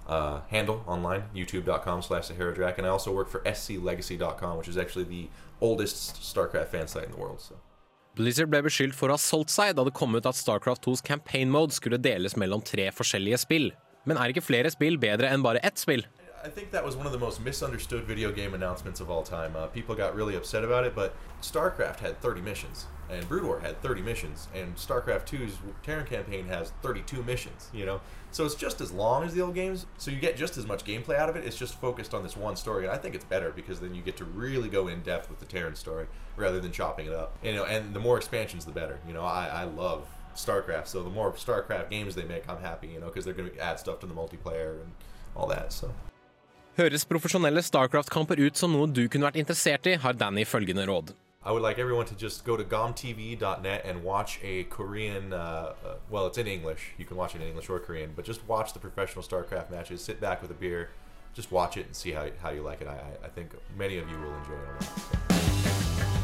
uh, 0.07 0.41
handle 0.49 0.85
online, 0.87 1.25
youtube.com 1.35 2.03
slash 2.03 2.27
Sahara 2.27 2.55
Drak. 2.55 2.79
And 2.79 2.87
I 2.87 2.91
also 2.91 3.13
work 3.13 3.29
for 3.29 3.41
sclegacy.com, 3.41 4.59
which 4.59 4.69
is 4.69 4.77
actually 4.77 5.05
the 5.05 5.29
oldest 5.61 6.21
StarCraft 6.21 6.69
fan 6.69 6.89
site 6.89 7.05
in 7.05 7.13
the 7.13 7.17
world. 7.17 7.41
So. 7.41 7.57
Blizzard 8.15 8.47
ble 8.47 8.61
beskyldt 8.63 8.95
for 8.95 9.11
å 9.11 9.17
ha 9.17 9.19
solgt 9.19 9.51
seg 9.51 9.73
da 9.75 9.83
det 9.83 9.93
kom 9.99 10.15
ut 10.15 10.27
at 10.29 10.39
Starcraft 10.39 10.85
2s 10.87 11.01
campaign 11.03 11.51
mode 11.51 11.75
skulle 11.75 11.99
deles 11.99 12.37
mellom 12.39 12.61
tre 12.63 12.87
forskjellige 12.95 13.41
spill. 13.43 13.73
Men 14.07 14.21
er 14.21 14.31
ikke 14.31 14.45
flere 14.45 14.71
spill 14.71 15.01
bedre 15.03 15.33
enn 15.35 15.43
bare 15.43 15.59
ett 15.67 15.83
spill? 15.83 16.05
I 16.45 16.49
think 16.49 16.71
that 16.71 16.85
was 16.85 16.95
one 16.95 17.07
of 17.07 17.13
the 17.13 17.19
most 17.19 17.41
misunderstood 17.41 18.05
video 18.05 18.31
game 18.31 18.55
announcements 18.55 19.01
of 19.01 19.11
all 19.11 19.25
time. 19.25 19.57
Uh, 19.57 19.67
people 19.67 19.97
got 19.97 20.15
really 20.15 20.37
upset 20.37 20.63
about 20.63 20.87
it, 20.87 20.95
but 20.95 21.17
StarCraft 21.43 21.99
had 22.01 22.21
30 22.21 22.43
missions, 22.43 22.87
and 23.11 23.29
Brood 23.29 23.45
War 23.45 23.61
had 23.61 23.81
30 23.83 24.03
missions, 24.03 24.49
and 24.55 24.75
StarCraft 24.77 25.27
2's 25.27 25.59
Terran 25.83 26.07
campaign 26.07 26.47
has 26.47 26.73
32 26.83 27.23
missions, 27.23 27.71
you 27.73 27.85
know? 27.85 28.01
So 28.31 28.45
it's 28.45 28.55
just 28.55 28.81
as 28.81 28.91
long 28.91 29.25
as 29.25 29.35
the 29.35 29.43
old 29.43 29.55
games, 29.55 29.87
so 29.97 30.11
you 30.11 30.19
get 30.19 30.37
just 30.37 30.57
as 30.59 30.67
much 30.67 30.85
gameplay 30.85 31.17
out 31.17 31.29
of 31.29 31.37
it. 31.37 31.45
It's 31.45 31.57
just 31.57 31.81
focused 31.81 32.15
on 32.15 32.23
this 32.23 32.37
one 32.37 32.57
story, 32.57 32.85
and 32.85 32.93
I 32.93 32.99
think 32.99 33.15
it's 33.15 33.25
better 33.25 33.53
because 33.55 33.79
then 33.79 33.95
you 33.95 34.03
get 34.03 34.17
to 34.17 34.25
really 34.25 34.69
go 34.69 34.89
in 34.89 35.03
depth 35.03 35.31
with 35.31 35.39
the 35.39 35.47
Terran 35.47 35.77
story 35.77 36.07
rather 36.37 36.61
than 36.61 36.73
chopping 36.73 37.07
it 37.07 37.13
up. 37.13 37.39
You 37.45 37.55
know, 37.55 37.65
and 37.65 37.95
the 37.95 38.01
more 38.01 38.17
expansions, 38.17 38.65
the 38.65 38.73
better. 38.73 38.99
You 39.07 39.15
know, 39.15 39.23
I, 39.23 39.47
I 39.47 39.65
love 39.65 40.09
StarCraft, 40.35 40.89
so 40.89 41.03
the 41.03 41.11
more 41.11 41.33
StarCraft 41.33 41.91
games 41.91 42.15
they 42.17 42.25
make, 42.25 42.49
I'm 42.49 42.61
happy, 42.61 42.89
you 42.89 43.01
know, 43.01 43.07
because 43.07 43.25
they're 43.25 43.35
going 43.35 43.51
to 43.51 43.59
add 43.61 43.79
stuff 43.79 44.01
to 44.01 44.07
the 44.07 44.15
multiplayer 44.15 44.81
and 44.81 44.91
all 45.37 45.47
that, 45.49 45.73
so. 45.73 45.93
Høres 46.75 47.05
profesjonelle 47.07 47.63
Starcraft-kamper 47.63 48.41
ut 48.49 48.59
som 48.59 48.73
noe 48.75 48.89
du 48.91 49.05
kunne 49.07 49.29
vært 49.29 49.39
interessert 49.39 49.87
i, 49.87 49.95
har 49.95 50.17
Danny 50.19 50.43
følgende 50.43 50.83
råd. 50.91 51.13
I 51.47 51.53
would 51.53 51.61
like 51.63 51.79
everyone 51.79 52.07
to 52.07 52.15
just 52.15 52.45
go 52.45 52.57
to 52.57 52.65
gomtv.net 52.65 53.83
and 53.85 54.03
watch 54.03 54.41
a 54.43 54.65
Korean. 54.65 55.33
Uh, 55.35 55.75
uh, 55.85 55.95
well, 56.09 56.27
it's 56.27 56.39
in 56.39 56.47
English. 56.47 56.93
You 56.97 57.05
can 57.05 57.19
watch 57.19 57.35
it 57.35 57.43
in 57.43 57.49
English 57.49 57.69
or 57.69 57.79
Korean, 57.81 58.13
but 58.17 58.25
just 58.25 58.47
watch 58.49 58.73
the 58.73 58.79
professional 58.79 59.23
StarCraft 59.23 59.71
matches. 59.71 60.03
Sit 60.03 60.21
back 60.21 60.41
with 60.41 60.51
a 60.51 60.55
beer, 60.55 60.89
just 61.35 61.53
watch 61.53 61.77
it 61.77 61.85
and 61.87 61.95
see 61.95 62.13
how, 62.13 62.29
how 62.41 62.49
you 62.51 62.63
like 62.63 62.81
it. 62.81 62.89
I, 62.89 62.99
I- 63.23 63.29
think 63.29 63.51
many 63.77 63.99
of 63.99 64.09
you 64.09 64.17
will 64.19 64.35
enjoy 64.37 64.55
it. 64.55 64.89
A 65.31 65.33
lot, 65.35 66.13
so. 66.15 66.24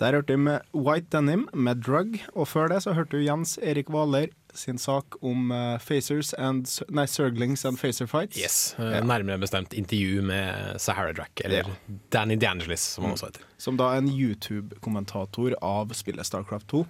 Der 0.00 0.16
hørte 0.16 0.34
vi 0.34 0.42
med 0.42 0.60
White 0.74 1.06
Denim 1.12 1.44
med 1.54 1.84
Drug, 1.86 2.16
og 2.34 2.48
før 2.50 2.72
det 2.72 2.80
så 2.82 2.96
hørte 2.96 3.14
du 3.14 3.22
Jens 3.22 3.58
Erik 3.62 3.92
Hvaler 3.94 4.32
sin 4.54 4.78
sak 4.78 5.16
om 5.22 5.50
eh, 5.54 5.78
Facers 5.82 6.32
and 6.38 6.66
Nei, 6.94 7.06
Surglings 7.10 7.64
and 7.64 7.78
Facer 7.78 8.06
Fights. 8.10 8.38
Yes, 8.38 8.74
ja. 8.78 9.00
Nærmere 9.06 9.38
bestemt 9.38 9.74
intervju 9.74 10.22
med 10.22 10.80
Sahara 10.82 11.12
Drack, 11.12 11.40
eller 11.44 11.70
Danny 12.14 12.36
DeAngelis, 12.38 12.80
som 12.96 13.04
han 13.06 13.14
også 13.14 13.30
heter. 13.30 13.46
Som 13.58 13.78
da 13.78 13.92
er 13.94 14.02
en 14.02 14.10
YouTube-kommentator 14.10 15.54
av 15.62 15.94
spillet 15.94 16.26
Starcraft 16.26 16.68
2. 16.74 16.82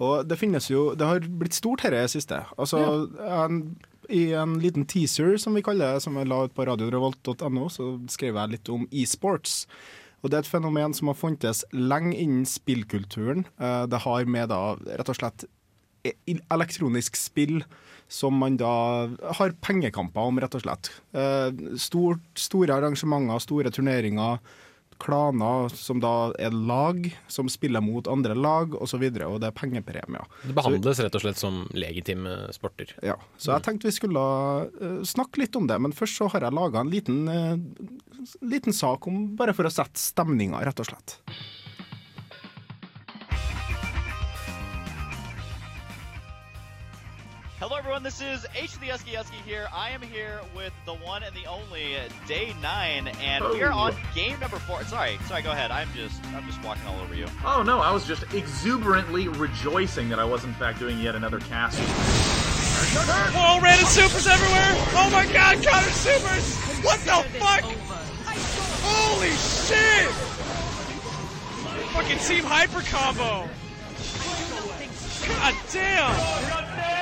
Og 0.00 0.28
det 0.28 0.38
finnes 0.40 0.68
jo 0.70 0.90
Det 0.96 1.06
har 1.06 1.24
blitt 1.40 1.56
stort 1.56 1.84
her 1.84 1.96
i 1.96 2.02
det 2.04 2.12
siste. 2.12 2.42
Altså, 2.60 2.82
en, 3.24 3.62
I 4.08 4.30
en 4.36 4.58
liten 4.60 4.84
teaser, 4.88 5.36
som 5.40 5.56
vi 5.56 5.64
kaller 5.64 5.96
det, 5.96 6.04
som 6.04 6.16
jeg 6.16 6.28
la 6.28 6.44
ut 6.44 6.54
på 6.56 6.68
radiorevolt.no, 6.68 7.68
så 7.72 7.94
skrev 8.12 8.36
jeg 8.36 8.56
litt 8.56 8.72
om 8.72 8.88
e-sports. 8.92 9.64
Og 10.22 10.30
Det 10.30 10.36
er 10.36 10.44
et 10.44 10.50
fenomen 10.52 10.92
som 10.96 11.08
har 11.08 11.16
funtes 11.16 11.62
lenge 11.72 12.12
innen 12.16 12.44
spillkulturen. 12.48 13.46
Eh, 13.58 13.86
Det 13.86 14.00
har 14.04 14.24
med 14.26 14.48
da 14.52 14.76
rett 14.76 15.08
og 15.08 15.16
slett 15.16 15.44
e- 16.04 16.40
elektronisk 16.50 17.16
spill 17.16 17.62
som 18.08 18.34
man 18.34 18.56
da 18.56 19.06
har 19.38 19.52
pengekamper 19.62 20.20
om, 20.20 20.38
rett 20.42 20.54
og 20.54 20.62
slett. 20.64 20.90
Eh, 21.14 21.50
Stort, 21.78 22.20
store 22.34 22.74
arrangementer, 22.74 23.38
store 23.40 23.70
turneringer, 23.70 24.40
klaner 25.00 25.70
som 25.74 26.00
da 26.02 26.30
er 26.40 26.54
lag 26.54 27.06
som 27.30 27.48
spiller 27.52 27.82
mot 27.84 28.08
andre 28.10 28.36
lag 28.36 28.74
osv., 28.74 28.82
og, 28.82 28.88
så 28.90 28.98
videre, 28.98 29.28
og 29.30 29.38
det 29.42 29.50
er 29.50 29.54
pengepremier. 29.54 30.24
Det 30.42 30.54
behandles 30.56 30.98
rett 31.02 31.14
og 31.14 31.22
slett 31.22 31.38
som 31.38 31.60
legitime 31.78 32.32
sporter. 32.54 32.90
Ja, 33.06 33.14
Så 33.38 33.52
jeg 33.54 33.62
tenkte 33.66 33.86
vi 33.86 33.94
skulle 33.94 34.24
eh, 34.66 34.98
snakke 35.06 35.44
litt 35.44 35.56
om 35.58 35.68
det, 35.70 35.78
men 35.78 35.94
først 35.94 36.18
så 36.18 36.26
har 36.34 36.42
jeg 36.46 36.56
laga 36.58 36.82
en 36.82 36.90
liten, 36.90 37.22
eh, 37.30 38.26
liten 38.42 38.74
sak 38.74 39.06
om 39.06 39.30
bare 39.38 39.54
for 39.54 39.68
å 39.68 39.72
sette 39.72 40.00
stemninga, 40.02 40.64
rett 40.66 40.82
og 40.82 40.90
slett. 40.90 41.20
Hello, 47.60 47.76
everyone. 47.76 48.02
This 48.02 48.22
is 48.22 48.46
H 48.54 48.78
the 48.78 48.86
Usky 48.86 49.18
Usky 49.18 49.38
here. 49.44 49.68
I 49.70 49.90
am 49.90 50.00
here 50.00 50.40
with 50.56 50.72
the 50.86 50.94
one 50.94 51.22
and 51.22 51.36
the 51.36 51.44
only 51.44 51.98
Day 52.26 52.54
Nine, 52.62 53.08
and 53.20 53.44
we 53.50 53.62
are 53.62 53.70
on 53.70 53.92
oh. 53.92 54.14
game 54.14 54.40
number 54.40 54.58
four. 54.58 54.82
Sorry, 54.84 55.18
sorry. 55.26 55.42
Go 55.42 55.50
ahead. 55.50 55.70
I'm 55.70 55.86
just, 55.94 56.24
I'm 56.34 56.46
just 56.46 56.64
walking 56.64 56.86
all 56.86 56.98
over 57.00 57.14
you. 57.14 57.26
Oh 57.44 57.62
no, 57.62 57.80
I 57.80 57.92
was 57.92 58.06
just 58.06 58.22
exuberantly 58.32 59.28
rejoicing 59.28 60.08
that 60.08 60.18
I 60.18 60.24
was 60.24 60.42
in 60.44 60.54
fact 60.54 60.78
doing 60.78 60.98
yet 61.00 61.14
another 61.14 61.38
cast. 61.38 61.78
Whoa, 62.96 63.60
random 63.60 63.86
supers 63.88 64.26
everywhere! 64.26 64.72
Oh 64.96 65.10
my 65.12 65.30
god, 65.30 65.62
counter 65.62 65.90
supers! 65.90 66.56
What 66.82 66.98
the 67.00 67.28
fuck? 67.38 67.60
Holy 68.82 69.32
shit! 69.36 70.10
Fucking 71.92 72.18
team 72.20 72.42
hyper 72.42 72.80
combo! 72.80 73.50
God 75.28 75.54
damn! 75.70 76.99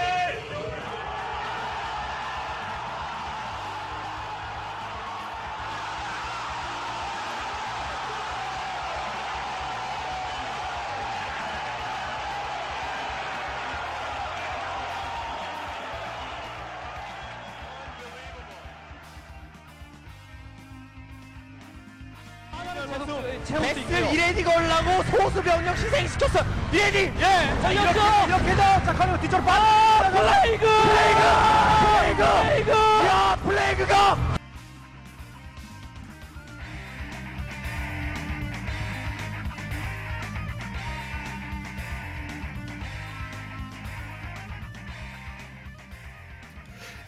소수 25.10 25.42
병력 25.42 25.76
희생시켰어. 25.76 26.44
이레디. 26.72 27.12
예. 27.18 27.60
자 27.62 27.72
이렇게 27.72 28.00
이렇게 28.26 28.56
자, 28.56 28.82
자 28.84 28.92
카메라 28.92 29.18
뒤쪽으로 29.18 29.44
빠. 29.46 30.10
플레이그. 30.10 30.66
플레이그. 30.66 32.22
플레이그. 32.24 32.70
야 32.72 33.36
플레이그가. 33.44 34.27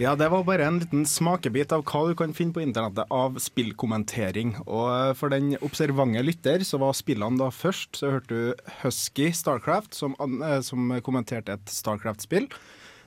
Ja, 0.01 0.15
det 0.17 0.31
var 0.33 0.47
bare 0.49 0.65
en 0.65 0.79
liten 0.81 1.03
smakebit 1.05 1.75
av 1.77 1.83
hva 1.85 2.07
du 2.09 2.15
kan 2.17 2.31
finne 2.33 2.55
på 2.57 2.63
internettet 2.63 3.11
av 3.13 3.35
spillkommentering. 3.37 4.55
Og 4.65 4.87
eh, 4.89 5.11
for 5.13 5.29
den 5.29 5.59
observante 5.61 6.23
lytter 6.25 6.65
så 6.65 6.81
var 6.81 6.97
spillene 6.97 7.37
da 7.37 7.51
først. 7.53 8.01
Så 8.01 8.15
hørte 8.15 8.33
du 8.33 8.71
Husky 8.81 9.29
Starcraft, 9.37 9.93
som, 9.99 10.17
eh, 10.17 10.63
som 10.65 10.89
kommenterte 11.05 11.53
et 11.53 11.69
Starcraft-spill. 11.69 12.49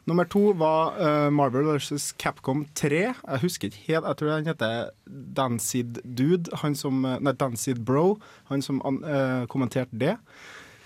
Nummer 0.06 0.30
to 0.30 0.52
var 0.60 1.00
uh, 1.00 1.32
Marvel 1.34 1.72
vs. 1.80 2.12
Capcom 2.20 2.66
3. 2.76 3.02
Jeg 3.16 3.42
husker 3.42 3.72
ikke 3.72 3.86
helt, 3.88 4.06
jeg 4.12 4.20
tror 4.20 4.34
han 4.36 4.50
heter 4.52 4.90
Dancid 5.08 6.02
Dude, 6.04 6.52
han 6.60 6.76
som, 6.76 7.02
nei, 7.02 7.34
Dancid 7.40 7.80
Bro, 7.88 8.20
han 8.52 8.62
som 8.62 8.84
eh, 8.84 9.46
kommenterte 9.50 9.96
det. 9.98 10.18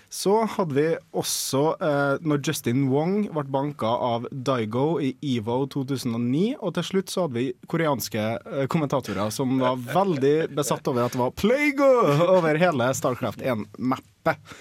Så 0.10 0.34
hadde 0.54 0.76
vi 0.78 0.86
også 1.20 1.62
eh, 1.84 2.24
når 2.24 2.40
Justin 2.48 2.86
Wong 2.92 3.26
ble 3.34 3.44
banka 3.52 3.90
av 4.08 4.28
Daigo 4.32 5.02
i 5.04 5.12
EVO 5.36 5.66
2009. 5.74 6.56
Og 6.62 6.74
til 6.78 6.88
slutt 6.88 7.12
så 7.12 7.26
hadde 7.26 7.40
vi 7.42 7.52
koreanske 7.68 8.24
eh, 8.24 8.66
kommentatorer 8.72 9.34
som 9.36 9.60
var 9.60 9.80
veldig 9.84 10.36
besatt 10.56 10.88
over 10.88 11.08
at 11.08 11.16
det 11.16 11.22
var 11.22 11.36
Playgo 11.36 11.92
over 12.38 12.60
hele 12.62 12.90
Starcraft 12.96 13.44
1-mappet. 13.44 14.58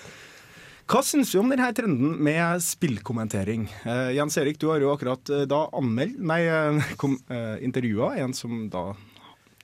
Hva 0.87 1.01
syns 1.03 1.33
du 1.35 1.41
om 1.41 1.49
denne 1.51 1.73
trenden 1.75 2.19
med 2.23 2.63
spillkommentering? 2.63 3.65
Eh, 3.87 4.13
Jens 4.19 4.37
Erik, 4.39 4.59
du 4.63 4.69
har 4.71 4.83
jo 4.83 4.93
akkurat 4.93 5.31
eh, 5.35 5.47
da 5.51 5.65
anmeldt, 5.75 6.21
nei, 6.23 6.45
eh, 6.47 6.93
kom, 7.01 7.17
eh, 7.27 7.57
intervjua 7.67 8.13
en 8.23 8.35
som 8.35 8.69
da 8.71 8.93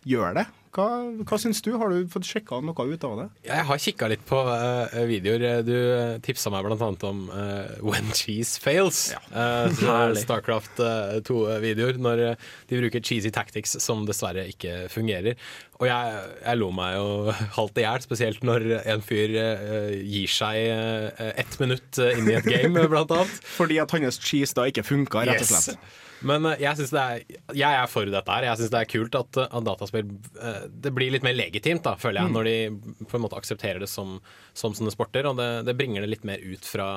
gjør 0.02 0.40
det. 0.40 0.48
Hva, 0.72 0.86
hva 1.28 1.36
syns 1.36 1.60
du? 1.60 1.74
Har 1.76 1.92
du 1.92 2.06
fått 2.08 2.24
sjekka 2.24 2.62
noe 2.64 2.84
ut 2.88 3.02
av 3.04 3.18
det? 3.18 3.26
Jeg 3.44 3.64
har 3.68 3.80
kikka 3.84 4.08
litt 4.08 4.22
på 4.24 4.38
uh, 4.40 4.94
videoer. 5.08 5.60
Du 5.66 5.74
uh, 5.76 6.14
tipsa 6.24 6.48
meg 6.52 6.64
annet 6.72 7.04
om 7.04 7.26
uh, 7.28 7.74
When 7.84 8.08
Cheese 8.16 8.56
Fails. 8.62 9.02
Uh, 9.28 9.68
Herlig. 9.82 10.22
Starcraft 10.24 10.80
2-videoer. 11.28 12.00
Når 12.00 12.24
eh, 12.24 12.48
de 12.70 12.80
bruker 12.80 13.04
cheesy 13.04 13.28
tactics 13.34 13.76
som 13.84 14.06
dessverre 14.08 14.46
ikke 14.48 14.86
fungerer. 14.92 15.36
Og 15.82 15.88
jeg, 15.88 16.18
jeg 16.44 16.58
lo 16.60 16.68
meg 16.74 16.94
jo 16.94 17.32
halvt 17.58 17.80
i 17.80 17.86
hjel, 17.86 18.04
spesielt 18.04 18.44
når 18.46 18.68
en 18.80 19.02
fyr 19.04 19.34
eh, 19.40 19.96
gir 20.06 20.30
seg 20.30 20.60
eh, 20.70 21.32
ett 21.42 21.58
minutt 21.62 21.98
eh, 21.98 22.18
inn 22.18 22.30
i 22.30 22.36
et 22.38 22.46
game, 22.46 22.86
bl.a. 22.92 23.24
Fordi 23.56 23.80
at 23.82 23.94
hans 23.96 24.20
cheese 24.22 24.54
da 24.58 24.68
ikke 24.70 24.86
funka, 24.86 25.26
rett 25.26 25.42
og 25.42 25.50
slett. 25.50 25.92
Men 26.28 26.46
eh, 26.52 26.60
jeg, 26.62 26.76
synes 26.78 26.92
det 26.94 27.02
er, 27.02 27.40
jeg 27.58 27.78
er 27.82 27.90
for 27.90 28.06
dette 28.12 28.36
her. 28.36 28.46
Jeg 28.50 28.60
syns 28.60 28.72
det 28.74 28.80
er 28.82 28.90
kult 28.92 29.18
at, 29.18 29.40
eh, 29.42 29.48
at 29.58 29.66
dataspill 29.66 30.06
eh, 30.42 30.62
Det 30.86 30.92
blir 30.94 31.10
litt 31.14 31.26
mer 31.26 31.34
legitimt, 31.38 31.82
da, 31.86 31.96
føler 32.00 32.22
jeg, 32.22 32.30
Mm. 32.32 32.36
når 32.38 32.48
de 32.48 33.06
på 33.10 33.18
en 33.18 33.24
måte 33.24 33.38
aksepterer 33.40 33.82
det 33.82 33.88
som, 33.90 34.18
som 34.54 34.74
sånne 34.78 34.92
sporter. 34.94 35.26
Og 35.30 35.36
det, 35.40 35.50
det 35.68 35.74
bringer 35.78 36.04
det 36.04 36.12
litt 36.14 36.24
mer 36.28 36.38
ut 36.42 36.64
fra 36.68 36.88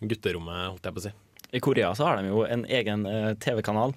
gutterommet, 0.00 0.68
holdt 0.72 0.84
jeg 0.88 0.94
på 0.96 1.02
å 1.02 1.06
si. 1.08 1.14
I 1.56 1.60
Korea 1.64 1.94
så 1.96 2.04
har 2.04 2.18
de 2.20 2.28
jo 2.28 2.42
en 2.44 2.66
egen 2.68 3.06
TV-kanal 3.40 3.94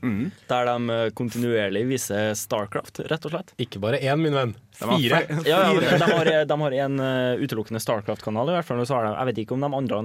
der 0.47 0.69
de 0.69 0.95
kontinuerlig 1.19 1.81
viser 1.89 2.29
Starcraft, 2.39 3.01
rett 3.11 3.25
og 3.27 3.33
slett. 3.33 3.51
Ikke 3.59 3.81
bare 3.83 3.99
én, 3.99 4.21
min 4.23 4.31
venn. 4.37 4.53
Fire. 4.79 5.19
Ja, 5.43 5.57
ja, 5.67 5.81
de 5.99 6.07
har, 6.13 6.31
de 6.47 6.57
har 6.63 6.77
en 6.85 6.95
utelukkende 7.43 7.83
Starcraft-kanal, 7.83 8.53
i 8.53 8.55
hvert 8.55 8.69
fall. 8.69 8.79
og 8.79 8.87
Så 8.87 8.95
har 8.95 9.09
de, 9.09 9.11
jeg 9.17 9.29
vet 9.33 9.43
ikke 9.43 9.57
om 9.57 9.65
de 9.67 9.71
andre 9.81 9.99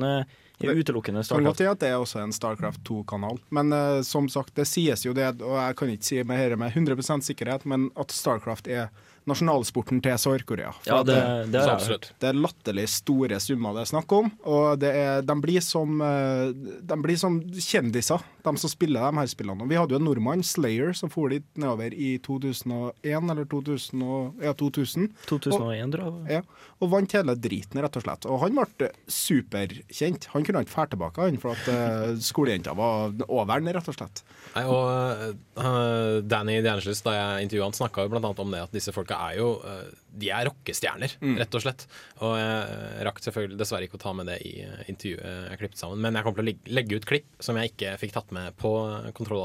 er 0.64 0.78
utelukkende 0.80 1.20
Kan 1.20 1.44
godt 1.44 1.58
Starcraft. 1.58 1.80
det 1.80 1.88
er 1.90 1.96
også 2.00 2.22
en 2.22 2.32
Starcraft 2.32 2.80
2-kanal. 2.88 3.40
Men 3.52 3.72
uh, 3.72 4.00
som 4.06 4.28
sagt, 4.32 4.54
det 4.56 4.64
sies 4.68 5.04
jo 5.04 5.12
det, 5.16 5.28
og 5.42 5.58
jeg 5.60 5.76
kan 5.76 5.92
ikke 5.92 6.08
si 6.08 6.22
med 6.22 6.56
med 6.56 6.72
100% 6.72 7.26
sikkerhet, 7.28 7.66
men 7.68 7.90
at 7.96 8.14
Starcraft 8.14 8.68
er 8.68 8.88
nasjonalsporten 9.26 10.00
til 10.04 10.12
Sør-Korea. 10.22 10.72
Ja, 10.86 11.02
det- 11.02 11.50
det 11.50 11.60
er 11.60 11.98
det. 11.98 12.12
er 12.28 12.32
latterlig 12.32 12.88
store 12.88 13.40
summer 13.40 13.74
det 13.74 13.82
er 13.82 13.90
snakk 13.90 14.12
om, 14.12 14.30
og 14.44 14.78
det 14.78 14.94
er, 14.94 15.22
de, 15.22 15.34
blir 15.40 15.60
som, 15.60 16.00
eh, 16.00 16.52
de 16.52 16.96
blir 17.02 17.16
som 17.18 17.40
kjendiser, 17.40 18.22
de 18.44 18.56
som 18.56 18.70
spiller 18.70 19.00
de 19.10 19.18
her 19.18 19.26
spillene. 19.26 19.62
Og 19.62 19.68
vi 19.68 19.74
hadde 19.74 19.90
jo 19.90 19.96
en 19.98 20.04
nordmann, 20.06 20.42
Slayer, 20.46 20.94
som 20.94 21.08
for 21.10 21.28
dit 21.28 21.42
nedover 21.56 21.92
i 21.92 22.18
2001 22.18 23.30
eller 23.30 23.44
2000, 23.44 24.34
ja, 24.42 24.52
2000. 24.52 25.10
2001, 25.26 25.90
tror 25.92 26.26
jeg. 26.28 26.30
Ja, 26.30 26.42
og 26.80 26.90
vant 26.90 27.12
hele 27.12 27.34
driten, 27.34 27.80
rett 27.82 27.96
og 27.96 28.02
slett. 28.02 28.26
Og 28.26 28.40
han 28.40 28.54
ble 28.54 28.90
superkjent. 29.08 30.26
Han 30.34 30.44
kunne 30.44 30.62
ikke 30.64 30.74
fære 30.76 30.90
tilbake, 30.94 31.22
han, 31.26 31.38
for 31.42 31.50
at 31.56 31.68
uh, 31.68 32.14
skolejenta 32.22 32.74
var 32.76 33.12
over 33.28 33.52
han, 33.56 33.66
rett 33.74 33.88
og 33.90 33.96
slett. 33.98 34.22
Nei, 34.54 34.64
og 34.64 35.34
uh, 35.58 36.20
Danny 36.26 36.60
DeAngelis, 36.62 37.02
da 37.06 37.16
jeg 37.16 37.48
intervjuet 37.48 37.66
han, 37.70 37.78
snakka 37.80 38.06
jo 38.06 38.16
annet 38.16 38.42
om 38.42 38.54
det 38.54 38.62
at 38.66 38.74
disse 38.76 38.92
folka 38.94 39.15
er 39.16 39.38
jo 39.40 39.48
uh, 39.64 39.86
De 40.16 40.30
er 40.32 40.46
rockestjerner, 40.48 41.16
Mm. 41.20 41.34
rett 41.40 41.56
og 41.58 41.64
slett. 41.64 41.86
Og 42.24 42.36
jeg 42.38 43.04
rakk 43.08 43.20
selvfølgelig 43.24 43.58
dessverre 43.60 43.88
ikke 43.88 43.98
å 43.98 44.04
ta 44.06 44.12
med 44.16 44.30
det 44.30 44.38
i 44.46 44.54
uh, 44.64 44.78
intervjuet 44.88 45.50
jeg 45.50 45.60
klippet 45.60 45.82
sammen, 45.82 46.00
men 46.04 46.16
jeg 46.16 46.26
kommer 46.26 46.40
til 46.40 46.46
å 46.46 46.74
legge, 46.78 46.96
ut 46.96 47.08
klipp 47.08 47.28
som 47.44 47.58
jeg 47.60 47.74
ikke 47.74 47.96
fikk 48.00 48.16
tatt 48.16 48.32
med 48.36 48.56
på 48.60 48.72
Kontroll 49.16 49.44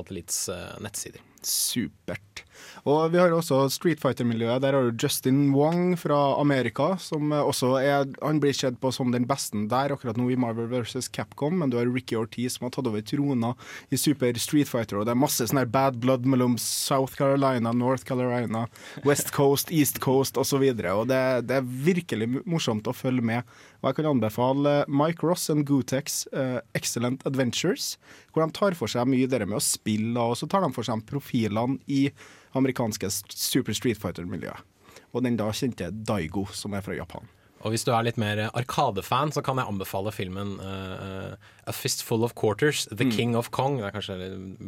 uh, 0.51 0.77
nettsider. 0.83 1.23
Supert. 1.47 2.45
Og 2.89 3.11
vi 3.13 3.19
har 3.21 3.33
også 3.33 3.67
Street 3.73 4.01
Fighter-miljøet. 4.01 4.61
Der 4.63 4.73
har 4.73 4.87
du 4.87 4.97
Justin 4.97 5.51
Wong 5.53 5.93
fra 5.99 6.17
Amerika, 6.41 6.95
som 7.01 7.31
eh, 7.31 7.43
også 7.45 7.75
er 7.81 8.09
Han 8.21 8.39
blir 8.41 8.55
sett 8.57 8.79
på 8.81 8.91
som 8.93 9.11
den 9.13 9.27
beste 9.29 9.59
der 9.69 9.93
akkurat 9.93 10.17
nå 10.17 10.29
i 10.31 10.37
Marvel 10.39 10.69
vs. 10.71 11.09
Capcom, 11.13 11.59
men 11.59 11.69
du 11.69 11.77
har 11.77 11.89
Ricky 11.89 12.15
Ortiz 12.17 12.57
som 12.57 12.65
har 12.65 12.73
tatt 12.73 12.87
over 12.89 13.03
trona 13.05 13.53
i 13.89 13.99
Super 13.99 14.37
Street 14.39 14.69
Fighter, 14.69 14.99
og 14.99 15.05
det 15.05 15.13
er 15.13 15.19
masse 15.19 15.45
sånn 15.45 15.59
her 15.61 15.69
bad 15.69 15.99
blood 16.01 16.25
mellom 16.29 16.57
South 16.61 17.17
Carolina, 17.19 17.73
North 17.75 18.05
Carolina, 18.07 18.67
West 19.05 19.33
Coast, 19.35 19.71
East 19.71 19.99
Coast 20.01 20.37
osv. 20.37 20.61
Og, 20.61 20.81
så 20.81 20.95
og 20.95 21.09
det, 21.11 21.21
det 21.49 21.59
er 21.59 21.73
virkelig 21.91 22.29
morsomt 22.45 22.89
å 22.89 22.95
følge 22.95 23.25
med. 23.33 23.57
Og 23.81 23.89
jeg 23.89 23.97
kan 23.97 24.11
anbefale 24.11 24.73
Mike 24.85 25.25
Ross 25.25 25.49
and 25.49 25.65
Gotex 25.65 26.23
uh, 26.37 26.61
Excellent 26.77 27.25
Adventures, 27.25 27.95
hvor 28.29 28.45
de 28.45 28.53
tar 28.53 28.77
for 28.77 28.91
seg 28.91 29.09
mye 29.09 29.29
det 29.29 29.41
med 29.47 29.57
å 29.57 29.63
spille, 29.65 30.13
og 30.21 30.37
så 30.37 30.49
tar 30.49 30.61
de 30.61 30.69
for 30.75 30.85
seg 30.85 31.01
profilene 31.09 31.79
i 31.89 32.05
amerikanske 32.57 33.09
Super 33.33 33.73
Street 33.73 33.97
Fighter-miljøet. 34.01 34.61
Og 35.11 35.25
den 35.25 35.39
da 35.39 35.49
kjente 35.55 35.89
Daigo, 35.91 36.45
som 36.53 36.77
er 36.77 36.85
fra 36.85 36.95
Japan. 36.95 37.25
Og 37.61 37.73
hvis 37.73 37.83
du 37.85 37.91
er 37.93 38.05
litt 38.05 38.17
mer 38.21 38.47
Arkadefan, 38.57 39.33
så 39.33 39.43
kan 39.45 39.59
jeg 39.59 39.69
anbefale 39.69 40.13
filmen 40.13 40.55
uh, 40.61 41.33
A 41.65 41.73
Fistful 41.73 42.23
of 42.23 42.33
Quarters, 42.35 42.87
The 42.91 43.05
Mm. 43.05 43.11
King 43.11 43.35
of 43.35 43.51
Kong. 43.51 43.77
Det 43.77 43.85
er 43.85 43.91
kanskje 43.91 44.15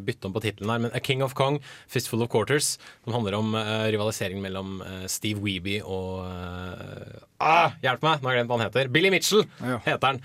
bytte 0.06 0.26
om 0.26 0.34
på 0.34 0.42
tittelen 0.42 0.70
her, 0.70 0.80
men 0.80 0.92
A 0.94 1.00
King 1.00 1.24
of 1.24 1.34
Kong, 1.34 1.60
Fistful 1.88 2.22
of 2.22 2.30
Quarters. 2.30 2.78
Som 3.04 3.14
handler 3.14 3.34
om 3.34 3.56
uh, 3.56 3.90
rivalisering 3.92 4.42
mellom 4.42 4.82
uh, 4.82 5.06
Steve 5.08 5.40
Weeby 5.40 5.82
og 5.84 6.26
uh, 6.26 7.24
ah, 7.40 7.74
Hjelp 7.82 8.04
meg, 8.04 8.22
nå 8.22 8.30
har 8.30 8.36
jeg 8.36 8.44
glemt 8.44 8.52
hva 8.52 8.60
han 8.60 8.68
heter. 8.68 8.92
Billy 8.94 9.10
Mitchell 9.10 9.44
heter 9.86 10.08
han. 10.08 10.22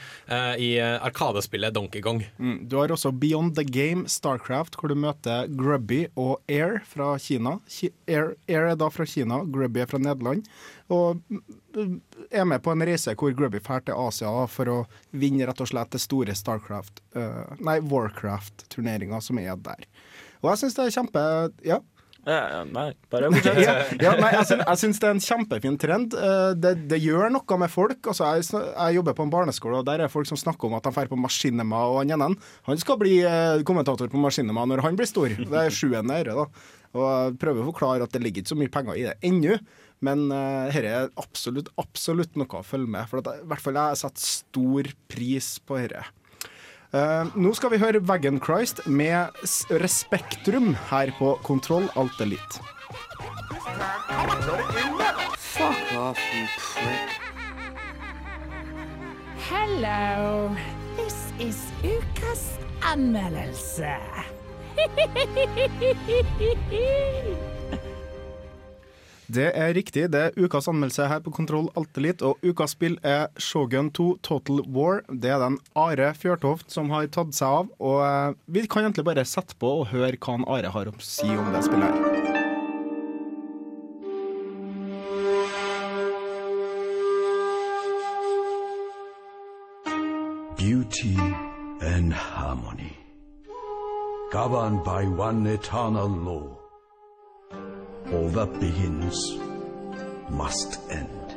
I 0.59 0.69
arkadespillet 0.79 1.75
Donkey 1.75 2.03
Kong. 2.03 2.23
Mm. 2.39 2.69
Du 2.69 2.77
har 2.79 2.93
også 2.93 3.11
Beyond 3.11 3.57
the 3.57 3.65
Game, 3.65 4.07
Starcraft, 4.09 4.77
hvor 4.79 4.93
du 4.93 4.95
møter 4.95 5.49
Grubby 5.51 6.05
og 6.15 6.39
Air 6.49 6.83
fra 6.87 7.17
Kina. 7.19 7.59
Ki 7.69 7.91
Air, 8.07 8.37
Air 8.49 8.73
er 8.73 8.79
da 8.79 8.91
fra 8.93 9.07
Kina, 9.09 9.43
Grubby 9.45 9.83
er 9.83 9.91
fra 9.91 9.99
Nederland. 10.03 10.47
Og 10.89 11.21
mm, 11.29 12.01
er 12.31 12.47
med 12.49 12.63
på 12.65 12.73
en 12.73 12.85
reise 12.89 13.13
hvor 13.19 13.35
Grubby 13.37 13.61
drar 13.61 13.83
til 13.85 13.99
Asia 13.99 14.31
for 14.51 14.73
å 14.73 14.79
vinne 15.11 15.49
rett 15.49 15.61
og 15.61 15.69
slett 15.71 15.93
det 15.93 16.01
store 16.01 16.37
Starcraft 16.59 17.03
eh, 17.17 17.55
Nei, 17.65 17.79
Warcraft-turneringa 17.81 19.21
som 19.23 19.39
er 19.39 19.55
der. 19.57 19.87
Og 20.43 20.51
jeg 20.53 20.65
syns 20.65 20.77
det 20.79 20.89
er 20.89 20.99
kjempe 20.99 21.23
Ja. 21.67 21.81
Ja, 22.29 22.61
nei, 22.67 22.91
bare 23.09 23.31
fortsett. 23.33 23.57
ja, 23.65 23.75
ja, 24.03 24.11
nei, 24.19 24.33
jeg, 24.35 24.45
syns, 24.51 24.65
jeg 24.67 24.81
syns 24.83 24.99
det 25.01 25.07
er 25.07 25.15
en 25.15 25.23
kjempefin 25.25 25.77
trend. 25.81 26.17
Eh, 26.19 26.51
Det, 26.61 26.75
det 26.91 26.99
gjør 27.01 27.31
noe 27.33 27.59
med 27.63 27.73
folk. 27.73 28.03
Altså, 28.11 28.27
jeg, 28.37 28.45
jeg 28.75 28.99
jobber 28.99 29.17
på 29.17 29.25
en 29.25 29.33
barneskole, 29.33 29.79
og 29.81 29.87
der 29.89 30.03
er 30.05 30.13
folk 30.13 30.29
som 30.29 30.37
snakker 30.37 30.69
om 30.69 30.77
at 30.77 30.85
de 30.85 30.93
drar 30.93 31.09
på 31.09 31.17
Maskinema. 31.17 31.87
Og 31.89 32.03
han 32.03 32.13
ene 32.19 32.29
han 32.69 32.83
skal 32.83 32.99
bli 33.01 33.23
eh, 33.23 33.63
kommentator 33.65 34.11
på 34.13 34.21
Maskinema 34.21 34.67
når 34.69 34.85
han 34.85 34.99
blir 34.99 35.09
stor. 35.09 35.33
Det 35.39 35.63
er 35.63 35.73
sjuende 35.73 36.21
øre, 36.21 36.37
da. 36.43 36.75
Og 36.99 37.07
jeg 37.07 37.39
prøver 37.41 37.63
å 37.63 37.71
forklare 37.71 38.05
at 38.05 38.13
det 38.13 38.23
ligger 38.25 38.45
ikke 38.45 38.53
så 38.53 38.61
mye 38.61 38.73
penger 38.77 38.99
i 38.99 39.07
det 39.09 39.17
ennå. 39.25 39.57
Men 40.05 40.29
uh, 40.31 40.69
dette 40.71 40.87
er 40.87 41.09
absolutt, 41.19 41.73
absolutt 41.81 42.37
noe 42.39 42.61
å 42.61 42.67
følge 42.67 42.93
med. 42.93 43.09
For 43.11 43.23
at, 43.23 43.41
i 43.43 43.49
hvert 43.49 43.65
fall 43.65 43.79
jeg 43.81 43.99
setter 44.03 44.29
stor 44.29 44.93
pris 45.11 45.55
på 45.67 45.81
dette. 45.81 46.05
Eh, 46.89 47.27
nå 47.37 47.51
skal 47.53 47.75
vi 47.75 47.79
høre 47.83 48.01
Wagon 48.09 48.39
Christ 48.41 48.79
med 48.89 49.37
Respektrum 49.83 50.71
her 50.89 51.11
på 51.19 51.35
Kontroll 51.45 51.85
Alt 52.01 52.17
Elite. 52.25 52.63
Fuck 55.37 55.93
off, 55.99 56.23
you 56.33 56.47
prick. 56.57 57.21
Hello. 59.51 60.57
This 60.97 61.19
is 61.39 61.61
ukas 61.85 62.57
anmeldelse. 62.83 63.93
Det 69.29 69.51
er 69.53 69.75
riktig. 69.77 70.07
Det 70.13 70.21
er 70.21 70.37
ukas 70.41 70.71
anmeldelse 70.71 71.09
her 71.11 71.21
på 71.21 71.33
Kontroll 71.37 71.69
Alt 71.77 71.99
Elite, 72.01 72.25
og 72.25 72.41
ukas 72.41 72.73
spill 72.73 72.97
er 73.05 73.27
Shogun 73.37 73.91
2 73.93 74.09
Total 74.25 74.63
War. 74.73 75.03
Det 75.13 75.35
er 75.35 75.43
den 75.43 75.59
Are 75.77 76.15
Fjørtoft 76.17 76.73
som 76.73 76.89
har 76.95 77.11
tatt 77.13 77.37
seg 77.37 77.61
av, 77.61 77.69
og 77.77 78.01
eh, 78.07 78.39
vi 78.49 78.65
kan 78.65 78.89
egentlig 78.89 79.05
bare 79.05 79.29
sette 79.29 79.59
på 79.61 79.75
og 79.83 79.91
høre 79.93 80.17
hva 80.17 80.39
han 80.39 80.49
Are 80.49 80.73
har 80.73 80.89
å 80.89 80.97
si 81.05 81.29
om 81.29 81.53
det 81.53 81.65
spillet 81.69 81.93
her. 81.93 82.37
beauty 90.59 91.17
and 91.83 92.13
harmony, 92.13 92.93
governed 94.33 94.83
by 94.83 95.05
one 95.05 95.47
eternal 95.47 96.09
law. 96.09 96.58
All 98.13 98.29
that 98.31 98.59
begins 98.59 99.37
must 100.31 100.81
end. 100.91 101.37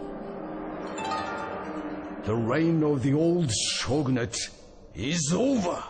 The 2.24 2.34
reign 2.34 2.82
of 2.84 3.04
the 3.04 3.14
old 3.14 3.52
shogunate 3.52 4.38
is 4.96 5.34
over. 5.34 5.84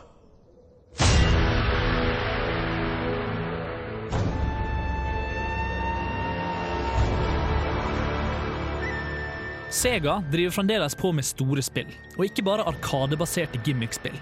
Sega 9.81 10.23
driver 10.31 10.51
fremdeles 10.51 10.95
på 10.95 11.09
med 11.11 11.25
store 11.25 11.61
spill, 11.65 11.87
og 12.13 12.27
ikke 12.27 12.43
bare 12.45 12.67
arkadebaserte 12.69 13.57
gimmickspill. 13.65 14.13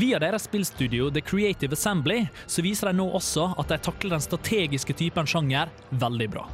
Via 0.00 0.16
deres 0.22 0.46
spillstudio 0.48 1.10
The 1.12 1.20
Creative 1.20 1.76
Assembly 1.76 2.22
så 2.46 2.64
viser 2.64 2.88
de 2.88 3.02
nå 3.02 3.10
også 3.18 3.50
at 3.60 3.68
de 3.68 3.76
takler 3.84 4.14
den 4.14 4.24
strategiske 4.24 4.96
typen 4.96 5.28
sjanger 5.28 5.68
veldig 6.00 6.28
bra. 6.32 6.46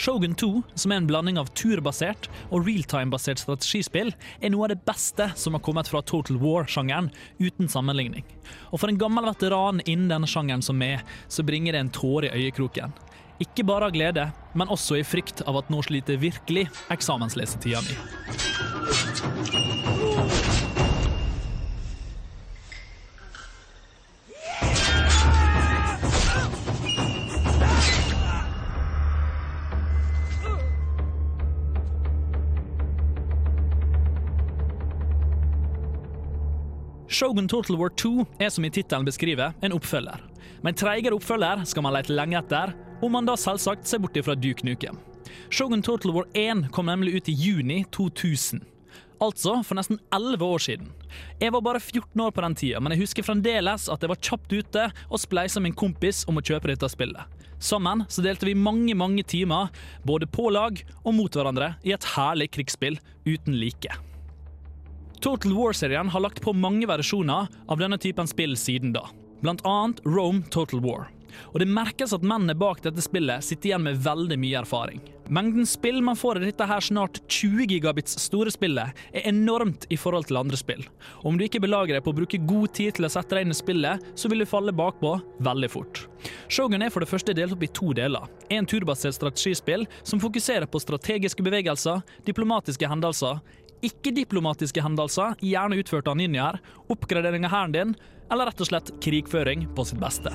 Shogun 0.00 0.32
2, 0.32 0.48
som 0.80 0.94
er 0.94 1.02
en 1.02 1.10
blanding 1.10 1.36
av 1.42 1.50
turbasert 1.52 2.30
og 2.48 2.64
realtime-basert 2.64 3.42
strategispill, 3.42 4.14
er 4.40 4.54
noe 4.54 4.64
av 4.64 4.72
det 4.72 4.80
beste 4.88 5.26
som 5.36 5.58
har 5.58 5.64
kommet 5.66 5.92
fra 5.92 6.00
Total 6.00 6.40
War-sjangeren, 6.40 7.12
uten 7.36 7.68
sammenligning. 7.68 8.24
Og 8.72 8.80
for 8.80 8.88
en 8.88 9.02
gammel 9.02 9.28
veteran 9.28 9.84
innen 9.84 10.08
denne 10.08 10.30
sjangeren 10.30 10.64
som 10.64 10.80
meg, 10.80 11.04
så 11.28 11.44
bringer 11.44 11.76
det 11.76 11.84
en 11.84 11.92
tåre 12.00 12.32
i 12.32 12.46
øyekroken. 12.46 12.96
Ikke 13.40 13.64
bare 13.64 13.88
av 13.88 13.94
glede, 13.94 14.26
men 14.52 14.68
også 14.68 14.98
i 15.00 15.04
frykt 15.06 15.40
av 15.48 15.56
at 15.62 15.70
nå 15.72 15.80
sliter 15.86 16.20
virkelig 16.20 16.66
eksamenslesetida 16.92 17.80
mi. 17.86 17.96
Shogun 37.20 37.48
Total 37.48 37.76
War 37.76 37.90
2 37.96 38.26
er 38.40 38.48
som 38.52 38.64
i 38.64 38.70
tittelen 38.72 39.04
beskriver, 39.04 39.52
en 39.60 39.74
oppfølger. 39.76 40.20
Men 40.64 40.76
treigere 40.76 41.16
oppfølger 41.16 41.64
skal 41.68 41.84
man 41.86 41.94
lete 41.96 42.14
lenge 42.16 42.40
etter, 42.40 42.74
om 43.00 43.14
man 43.16 43.28
da 43.28 43.36
selvsagt 43.40 43.88
ser 43.88 44.02
bort 44.02 44.18
fra 44.24 44.36
Duke 44.36 44.66
Nukem. 44.66 44.98
Shogun 45.50 45.82
Total 45.82 46.12
War 46.12 46.26
1 46.36 46.68
kom 46.74 46.90
nemlig 46.90 47.16
ut 47.16 47.30
i 47.30 47.36
juni 47.36 47.84
2000. 47.96 48.60
Altså 49.20 49.58
for 49.66 49.76
nesten 49.76 49.98
11 50.14 50.44
år 50.44 50.62
siden. 50.64 50.92
Jeg 51.40 51.52
var 51.52 51.64
bare 51.64 51.80
14 51.80 52.20
år 52.24 52.32
på 52.32 52.44
den 52.44 52.54
tida, 52.56 52.80
men 52.80 52.94
jeg 52.94 53.02
husker 53.02 53.26
fremdeles 53.26 53.88
at 53.92 54.00
jeg 54.00 54.12
var 54.12 54.20
kjapt 54.20 54.52
ute 54.52 54.84
og 55.08 55.20
spleisa 55.20 55.60
min 55.60 55.76
kompis 55.76 56.22
om 56.28 56.40
å 56.40 56.44
kjøpe 56.44 56.70
dette 56.72 56.88
spillet. 56.88 57.40
Sammen 57.60 58.06
så 58.08 58.24
delte 58.24 58.48
vi 58.48 58.56
mange 58.56 58.94
mange 58.96 59.24
timer 59.28 59.68
både 60.08 60.28
på 60.28 60.48
lag 60.52 60.80
og 61.02 61.12
mot 61.12 61.36
hverandre 61.36 61.74
i 61.84 61.92
et 61.92 62.06
herlig 62.14 62.48
krigsspill 62.56 62.96
uten 63.28 63.58
like. 63.60 63.92
Total 65.20 65.52
War-serien 65.52 66.08
har 66.08 66.24
lagt 66.24 66.40
på 66.40 66.56
mange 66.56 66.88
versjoner 66.88 67.50
av 67.68 67.80
denne 67.80 67.98
typen 68.00 68.28
spill 68.30 68.56
siden 68.56 68.94
da, 68.96 69.04
annet 69.48 70.00
Rome 70.04 70.42
Total 70.50 70.80
War. 70.80 71.08
Og 71.52 71.60
det 71.62 71.70
merkes 71.70 72.12
at 72.12 72.26
mennene 72.26 72.56
bak 72.58 72.82
dette 72.84 73.02
spillet 73.04 73.44
sitter 73.44 73.72
igjen 73.72 73.86
med 73.86 74.02
veldig 74.04 74.38
mye 74.40 74.60
erfaring. 74.60 75.00
Mengden 75.30 75.66
spill 75.66 76.00
man 76.02 76.18
får 76.18 76.40
i 76.40 76.48
dette 76.48 76.66
her 76.66 76.82
snart 76.82 77.20
20 77.30 77.68
gigabits 77.70 78.16
store 78.18 78.50
spillet, 78.50 78.96
er 79.14 79.28
enormt 79.30 79.84
i 79.86 79.98
forhold 80.00 80.26
til 80.26 80.40
andre 80.40 80.58
spill. 80.58 80.82
Og 81.20 81.28
om 81.30 81.38
du 81.38 81.44
ikke 81.46 81.60
belager 81.62 81.94
deg 81.94 82.02
på 82.02 82.10
å 82.10 82.16
bruke 82.18 82.40
god 82.50 82.72
tid 82.74 82.96
til 82.96 83.06
å 83.06 83.12
sette 83.14 83.38
deg 83.38 83.46
inn 83.46 83.54
i 83.54 83.58
spillet, 83.58 84.08
så 84.18 84.30
vil 84.30 84.42
du 84.42 84.48
falle 84.50 84.74
bakpå 84.74 85.12
veldig 85.46 85.70
fort. 85.70 86.02
Shogun 86.50 86.82
er 86.82 86.90
for 86.90 87.04
det 87.04 87.12
første 87.12 87.34
delt 87.36 87.54
opp 87.54 87.62
i 87.62 87.70
to 87.70 87.92
deler. 87.94 88.26
En 88.50 88.66
turbasert 88.66 89.14
strategispill 89.14 89.86
som 90.02 90.18
fokuserer 90.18 90.66
på 90.66 90.82
strategiske 90.82 91.46
bevegelser, 91.46 92.02
diplomatiske 92.26 92.90
hendelser, 92.90 93.38
ikke-diplomatiske 93.86 94.82
hendelser, 94.84 95.36
gjerne 95.40 95.78
utført 95.80 96.08
av 96.10 96.18
ninjaer, 96.20 96.60
oppgradering 96.92 97.46
av 97.48 97.54
hæren 97.54 97.76
din, 97.76 97.94
eller 98.30 98.50
rett 98.50 98.60
og 98.62 98.68
slett 98.68 98.92
krigføring 99.02 99.66
på 99.74 99.84
sitt 99.88 100.00
beste. 100.00 100.30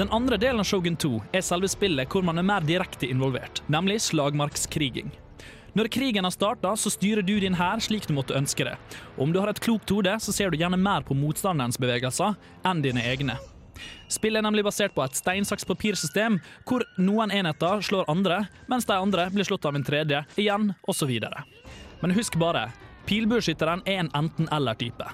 Den 0.00 0.08
andre 0.10 0.36
delen 0.40 0.60
av 0.62 0.64
Shogun 0.64 0.96
2 0.96 1.10
er 1.36 1.42
selve 1.44 1.68
spillet 1.68 2.08
hvor 2.08 2.24
man 2.24 2.40
er 2.40 2.46
mer 2.46 2.64
direkte 2.64 3.10
involvert, 3.10 3.60
nemlig 3.68 3.98
slagmarkskriging. 4.06 5.10
Når 5.78 5.86
krigen 5.94 6.26
har 6.26 6.34
starta, 6.34 6.72
så 6.76 6.90
styrer 6.90 7.22
du 7.22 7.36
din 7.40 7.54
hær 7.54 7.78
slik 7.82 8.08
du 8.08 8.14
måtte 8.16 8.34
ønske 8.34 8.66
det. 8.66 8.74
Om 9.20 9.30
du 9.32 9.38
har 9.38 9.52
et 9.52 9.60
klokt 9.62 9.90
hode, 9.94 10.16
så 10.18 10.34
ser 10.34 10.50
du 10.50 10.58
gjerne 10.58 10.80
mer 10.80 11.06
på 11.06 11.14
motstanderens 11.14 11.78
bevegelser 11.78 12.34
enn 12.66 12.82
dine 12.82 13.04
egne. 13.06 13.38
Spillet 14.10 14.40
er 14.40 14.44
nemlig 14.44 14.64
basert 14.66 14.92
på 14.96 15.04
et 15.04 15.14
stein-saks-papirsystem, 15.16 16.40
hvor 16.66 16.82
noen 16.98 17.30
enheter 17.30 17.84
slår 17.86 18.10
andre, 18.10 18.42
mens 18.68 18.88
de 18.88 18.98
andre 18.98 19.28
blir 19.30 19.46
slått 19.46 19.68
av 19.70 19.78
en 19.78 19.86
tredje, 19.86 20.24
igjen, 20.34 20.72
osv. 20.90 21.14
Men 22.02 22.16
husk 22.18 22.36
bare, 22.40 22.66
pilbueskytteren 23.06 23.86
er 23.86 24.02
en 24.02 24.12
enten-eller-type. 24.24 25.06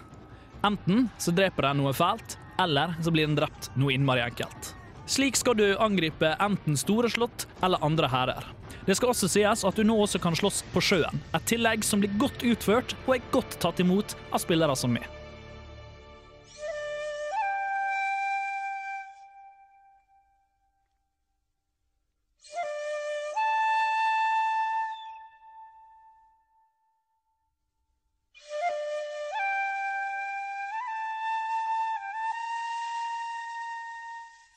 Enten 0.64 1.10
så 1.20 1.36
dreper 1.36 1.68
den 1.68 1.82
noe 1.84 1.92
fælt, 1.94 2.38
eller 2.58 2.96
så 3.04 3.12
blir 3.12 3.28
den 3.28 3.36
drept 3.36 3.68
noe 3.76 3.92
innmari 3.92 4.24
enkelt. 4.24 4.72
Slik 5.06 5.36
skal 5.38 5.60
du 5.60 5.66
angripe 5.78 6.32
enten 6.42 6.80
store 6.80 7.12
slott 7.12 7.44
eller 7.62 7.84
andre 7.84 8.08
hærer. 8.10 8.55
Det 8.86 8.94
skal 8.94 9.10
også 9.10 9.26
sies 9.30 9.64
at 9.66 9.78
du 9.78 9.82
nå 9.82 9.96
også 9.98 10.20
kan 10.22 10.36
slåss 10.38 10.60
på 10.70 10.82
sjøen, 10.84 11.22
et 11.34 11.48
tillegg 11.50 11.82
som 11.82 12.02
blir 12.02 12.12
godt 12.22 12.44
utført 12.46 12.94
og 13.08 13.16
er 13.16 13.28
godt 13.34 13.58
tatt 13.62 13.82
imot 13.82 14.14
av 14.30 14.44
spillere 14.44 14.78
som 14.78 14.94
meg. 14.94 15.15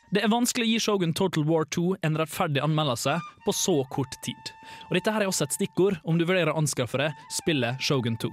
Det 0.10 0.24
er 0.26 0.32
vanskelig 0.32 0.66
å 0.66 0.70
gi 0.72 0.78
Shogun 0.82 1.12
Total 1.14 1.44
War 1.46 1.68
2 1.70 2.00
en 2.08 2.16
rettferdig 2.18 2.64
anmeldelse 2.66 3.20
på 3.46 3.54
så 3.54 3.76
kort 3.94 4.16
tid. 4.26 4.52
Og 4.88 4.96
dette 4.98 5.14
her 5.14 5.22
er 5.22 5.30
også 5.30 5.46
et 5.46 5.54
stikkord 5.54 6.00
om 6.02 6.18
du 6.18 6.24
vurderer 6.26 6.50
å 6.50 6.58
anskaffe 6.58 6.98
deg 6.98 7.20
spillet 7.30 7.78
Shogun 7.78 8.18
2. 8.18 8.32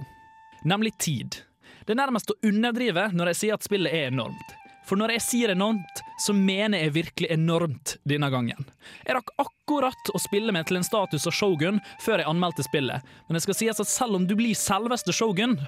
Nemlig 0.65 0.95
tid. 0.97 1.37
Det 1.85 1.93
er 1.93 1.99
nærmest 1.99 2.33
å 2.33 2.37
underdrive 2.49 3.11
når 3.13 3.29
jeg 3.29 3.39
sier 3.43 3.59
at 3.59 3.67
spillet 3.67 3.93
er 3.93 4.09
enormt. 4.09 4.55
For 4.89 4.97
når 4.97 5.17
jeg 5.17 5.25
sier 5.27 5.53
enormt, 5.53 6.01
så 6.23 6.33
mener 6.33 6.81
jeg 6.81 6.95
virkelig 6.95 7.29
enormt 7.35 7.97
denne 8.09 8.31
gangen. 8.33 8.69
Jeg 9.05 9.19
rakk 9.19 9.29
akkurat 9.43 10.13
å 10.15 10.21
spille 10.23 10.55
meg 10.55 10.65
til 10.65 10.79
en 10.79 10.87
status 10.87 11.29
av 11.29 11.35
Shogun 11.37 11.77
før 12.01 12.23
jeg 12.23 12.31
anmeldte 12.31 12.65
spillet, 12.65 13.05
men 13.27 13.37
det 13.37 13.43
skal 13.45 13.59
sies 13.59 13.83
at 13.83 13.91
selv 13.91 14.17
om 14.17 14.25
du 14.25 14.33
blir 14.39 14.57
selveste 14.57 15.13
Shogun, 15.13 15.59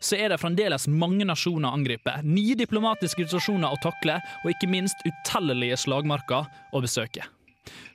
så 0.00 0.18
er 0.18 0.32
det 0.32 0.40
fremdeles 0.42 0.88
mange 0.88 1.26
nasjoner 1.28 1.70
å 1.70 1.78
angripe, 1.78 2.18
nye 2.24 2.56
diplomatiske 2.58 3.26
situasjoner 3.26 3.72
å 3.72 3.80
takle, 3.82 4.18
og 4.44 4.52
ikke 4.52 4.70
minst 4.70 5.02
utellelige 5.06 5.78
slagmarker 5.86 6.46
å 6.72 6.82
besøke. 6.84 7.26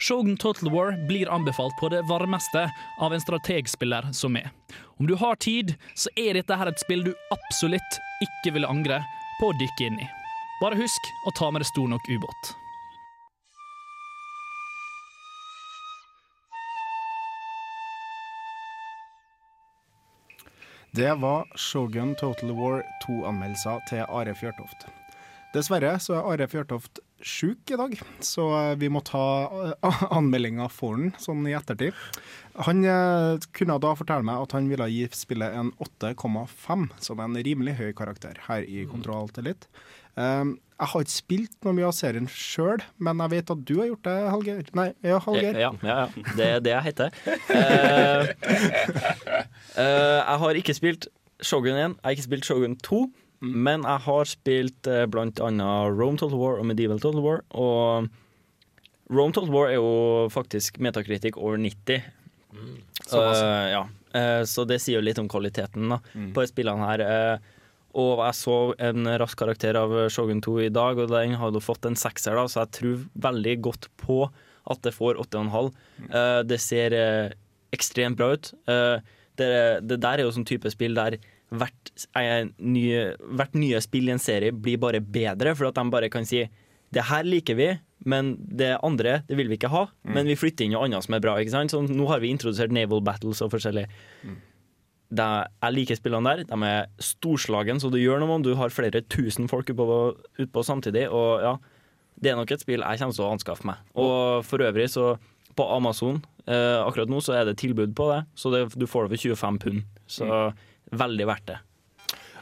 Shogun 0.01 0.37
Total 0.37 0.71
War 0.73 1.07
blir 1.07 1.31
anbefalt 1.31 1.77
på 1.79 1.89
det 1.89 2.01
varmeste 2.09 2.65
av 2.99 3.13
en 3.13 3.21
strategspiller 3.21 4.09
som 4.11 4.33
meg. 4.33 4.49
Om 4.99 5.07
du 5.07 5.15
har 5.15 5.35
tid, 5.35 5.75
så 5.95 6.11
er 6.19 6.35
dette 6.35 6.57
her 6.57 6.71
et 6.71 6.81
spill 6.81 7.05
du 7.05 7.13
absolutt 7.33 8.01
ikke 8.25 8.55
vil 8.57 8.67
angre 8.67 9.01
på 9.39 9.51
å 9.51 9.59
dykke 9.61 9.87
inn 9.87 10.01
i. 10.01 10.09
Bare 10.61 10.77
husk 10.77 11.13
å 11.25 11.33
ta 11.37 11.49
med 11.51 11.63
deg 11.63 11.71
stor 11.71 11.87
nok 11.89 12.09
ubåt. 12.09 12.51
Det 20.93 21.13
var 21.15 21.47
Shogun 21.55 22.15
Total 22.19 22.51
War 22.51 22.81
2-anmeldelser 23.05 23.79
til 23.87 24.01
Are 24.11 24.33
Fjørtoft. 24.35 24.89
Dessverre 25.53 25.93
så 26.03 26.17
er 26.17 26.25
Are 26.33 26.47
Fjørtoft 26.51 26.99
sjuk 27.23 27.71
i 27.71 27.77
dag, 27.79 27.93
så 28.19 28.47
vi 28.75 28.89
må 28.91 28.99
ta 29.07 29.23
eh, 29.71 30.01
anmeldinga 30.17 30.67
for 30.67 30.97
han 30.99 31.13
sånn 31.21 31.47
i 31.47 31.55
ettertid. 31.55 31.95
Han 32.67 32.83
eh, 32.83 33.47
kunne 33.55 33.79
da 33.79 33.93
fortelle 33.95 34.27
meg 34.27 34.43
at 34.43 34.57
han 34.57 34.67
ville 34.67 34.89
gi 34.91 35.05
spillet 35.15 35.55
en 35.55 35.71
8,5, 35.79 36.89
som 36.99 37.23
en 37.23 37.39
rimelig 37.39 37.77
høy 37.79 37.93
karakter 37.95 38.43
her 38.49 38.67
i 38.67 38.83
Kontroll 38.91 39.29
Alt 39.29 39.39
Elite. 39.39 39.71
Um, 40.17 40.59
jeg 40.81 40.87
har 40.91 41.03
ikke 41.05 41.13
spilt 41.13 41.53
noe 41.63 41.73
mye 41.77 41.85
av 41.87 41.93
serien 41.93 42.25
sjøl, 42.27 42.81
men 42.99 43.19
jeg 43.21 43.29
vet 43.35 43.51
at 43.53 43.59
du 43.69 43.73
har 43.79 43.87
gjort 43.91 44.07
det, 44.07 44.15
Hallgeir. 44.33 44.69
Nei, 44.75 44.87
ja, 45.05 45.19
Hallgeir. 45.21 45.59
Ja, 45.61 45.69
ja, 45.85 45.97
ja. 46.01 46.23
Det 46.37 46.47
er 46.47 46.59
det 46.65 46.73
jeg 46.73 46.83
heter. 46.89 47.09
uh, 47.53 48.23
uh, 49.77 50.19
jeg 50.25 50.37
har 50.43 50.59
ikke 50.61 50.75
spilt 50.77 51.07
Shogun 51.41 51.77
1, 51.77 51.77
jeg 51.97 52.05
har 52.05 52.15
ikke 52.17 52.27
spilt 52.27 52.45
Shogun 52.49 52.75
2, 52.85 53.01
men 53.41 53.85
jeg 53.87 54.03
har 54.07 54.29
spilt 54.29 54.89
uh, 54.91 55.05
blant 55.09 55.39
annet 55.41 55.95
Rome 55.97 56.19
Total 56.21 56.37
War 56.37 56.59
og 56.61 56.67
Medieval 56.69 56.99
Total 57.01 57.23
War. 57.25 57.41
Og 57.57 58.09
Rome 59.11 59.33
Total 59.35 59.49
War 59.53 59.69
er 59.71 59.79
jo 59.79 60.27
faktisk 60.33 60.77
metakritikk 60.83 61.37
over 61.41 61.57
90. 61.61 62.03
Såpass. 63.07 63.41
Eh, 63.41 63.65
ja. 63.73 63.81
Eh, 64.15 64.41
så 64.47 64.63
det 64.67 64.77
sier 64.83 64.99
jo 64.99 65.03
litt 65.03 65.19
om 65.19 65.27
kvaliteten 65.31 65.89
da, 65.91 65.97
Mm. 66.13 66.29
på 66.35 66.43
spillene 66.47 66.85
her. 66.87 67.01
Eh, 67.01 67.37
og 67.97 68.21
jeg 68.23 68.37
så 68.39 68.57
en 68.89 69.09
rask 69.21 69.39
karakter 69.39 69.77
av 69.79 69.93
Shogun 70.13 70.41
2 70.43 70.55
i 70.67 70.71
dag, 70.73 70.99
og 71.01 71.11
den 71.11 71.37
hadde 71.41 71.63
fått 71.63 71.87
en 71.89 71.99
sekser, 71.99 72.37
da, 72.37 72.47
så 72.47 72.63
jeg 72.63 72.75
tror 72.77 73.03
veldig 73.27 73.57
godt 73.67 73.89
på 74.01 74.23
at 74.71 74.81
det 74.85 74.93
får 74.95 75.19
8,5. 75.23 75.71
Uh, 76.07 76.41
det 76.47 76.59
ser 76.61 76.95
uh, 76.95 77.35
ekstremt 77.73 78.19
bra 78.19 78.31
ut. 78.35 78.51
Uh, 78.69 79.01
det, 79.39 79.51
det 79.87 79.99
der 80.03 80.21
er 80.21 80.27
jo 80.27 80.33
sånn 80.35 80.47
type 80.47 80.69
spill 80.73 80.97
der 80.97 81.17
hvert, 81.51 81.91
eh, 82.15 82.47
nye, 82.63 83.05
hvert 83.35 83.55
nye 83.59 83.79
spill 83.83 84.07
i 84.07 84.15
en 84.15 84.21
serie 84.23 84.55
blir 84.55 84.79
bare 84.81 85.01
bedre, 85.03 85.55
for 85.57 85.69
at 85.69 85.79
de 85.79 85.91
bare 85.91 86.11
kan 86.11 86.27
si 86.27 86.45
det 86.91 87.07
her 87.07 87.27
liker 87.27 87.55
vi, 87.55 87.69
men 88.11 88.33
det 88.39 88.73
andre 88.83 89.21
det 89.27 89.37
vil 89.39 89.51
vi 89.51 89.55
ikke 89.59 89.71
ha. 89.71 89.85
Men 90.03 90.27
vi 90.27 90.35
flytter 90.39 90.65
inn 90.65 90.73
noe 90.75 90.87
annet 90.87 91.05
som 91.05 91.15
er 91.15 91.23
bra. 91.23 91.37
ikke 91.39 91.53
sant? 91.53 91.71
Så 91.71 91.79
nå 91.85 92.07
har 92.09 92.19
vi 92.23 92.31
introdusert 92.33 92.73
Naval 92.75 93.03
Battles 93.05 93.39
og 93.45 93.53
forskjellig. 93.53 93.85
Det, 95.11 95.27
jeg 95.59 95.75
liker 95.75 95.99
spillene 95.99 96.31
der. 96.31 96.45
De 96.47 96.67
er 96.67 96.89
storslagen, 97.03 97.81
så 97.83 97.91
det 97.91 98.03
gjør 98.03 98.21
noe 98.23 98.37
om 98.37 98.45
du 98.45 98.53
har 98.59 98.71
flere 98.71 99.03
tusen 99.11 99.49
folk 99.51 99.69
utpå, 99.73 99.85
ut 100.39 100.59
samtidig. 100.63 101.09
Og 101.11 101.43
ja, 101.43 101.55
det 102.21 102.31
er 102.31 102.39
nok 102.39 102.53
et 102.53 102.63
spill 102.63 102.85
jeg 102.85 103.01
kommer 103.01 103.17
til 103.17 103.25
å 103.27 103.31
anskaffe 103.35 103.67
meg. 103.67 103.81
Og 103.99 104.45
for 104.47 104.63
øvrig, 104.63 104.87
så 104.93 105.15
på 105.57 105.65
Amazon 105.75 106.21
eh, 106.47 106.79
akkurat 106.79 107.11
nå 107.11 107.19
så 107.23 107.35
er 107.35 107.49
det 107.49 107.57
tilbud 107.59 107.95
på 107.97 108.07
det, 108.13 108.21
så 108.39 108.53
det, 108.53 108.63
du 108.71 108.87
får 108.87 109.09
det 109.09 109.19
for 109.19 109.35
25 109.35 109.59
pund. 109.65 109.83
Så 110.07 110.29
veldig 110.91 111.27
verdt 111.27 111.51
det. 111.51 111.59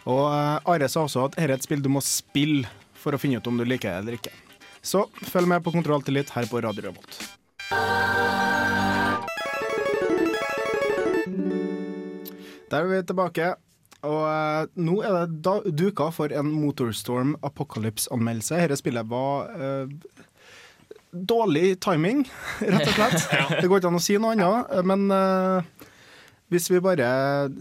Og 0.10 0.24
uh, 0.26 0.70
Are 0.72 0.90
sa 0.90 1.06
også 1.06 1.28
at 1.28 1.36
dette 1.36 1.48
er 1.48 1.56
et 1.58 1.66
spill 1.66 1.84
du 1.86 1.90
må 1.92 2.02
spille 2.06 2.70
for 3.00 3.16
å 3.16 3.22
finne 3.22 3.40
ut 3.40 3.50
om 3.50 3.60
du 3.60 3.66
liker 3.68 3.92
det 3.92 4.04
eller 4.04 4.20
ikke. 4.20 4.34
Så 4.82 5.06
følg 5.28 5.50
med 5.52 5.64
på 5.64 5.74
Kontroll 5.76 6.06
til 6.06 6.20
litt 6.20 6.32
her 6.36 6.48
på 6.50 6.62
Radio 6.64 6.90
Revolt. 6.90 7.20
Der 12.72 12.86
er 12.86 12.92
vi 12.92 13.02
tilbake. 13.10 13.54
Og 14.08 14.22
uh, 14.24 14.70
nå 14.80 15.02
er 15.04 15.16
det 15.18 15.42
da, 15.44 15.58
duka 15.66 16.08
for 16.16 16.32
en 16.32 16.52
Motorstorm 16.54 17.36
Apocalypse-anmeldelse. 17.44 18.62
Dette 18.62 18.80
spillet 18.80 19.10
var 19.12 19.50
uh, 19.60 20.24
dårlig 21.12 21.80
timing, 21.84 22.24
rett 22.64 22.88
og 22.88 22.96
slett. 22.96 23.28
Det 23.60 23.68
går 23.68 23.82
ikke 23.82 23.92
an 23.92 24.00
å 24.00 24.04
si 24.04 24.16
noe 24.22 24.38
annet, 24.38 24.72
men 24.88 25.10
uh, 25.12 25.90
Hvis 26.50 26.70
vi 26.72 26.80
bare 26.82 27.10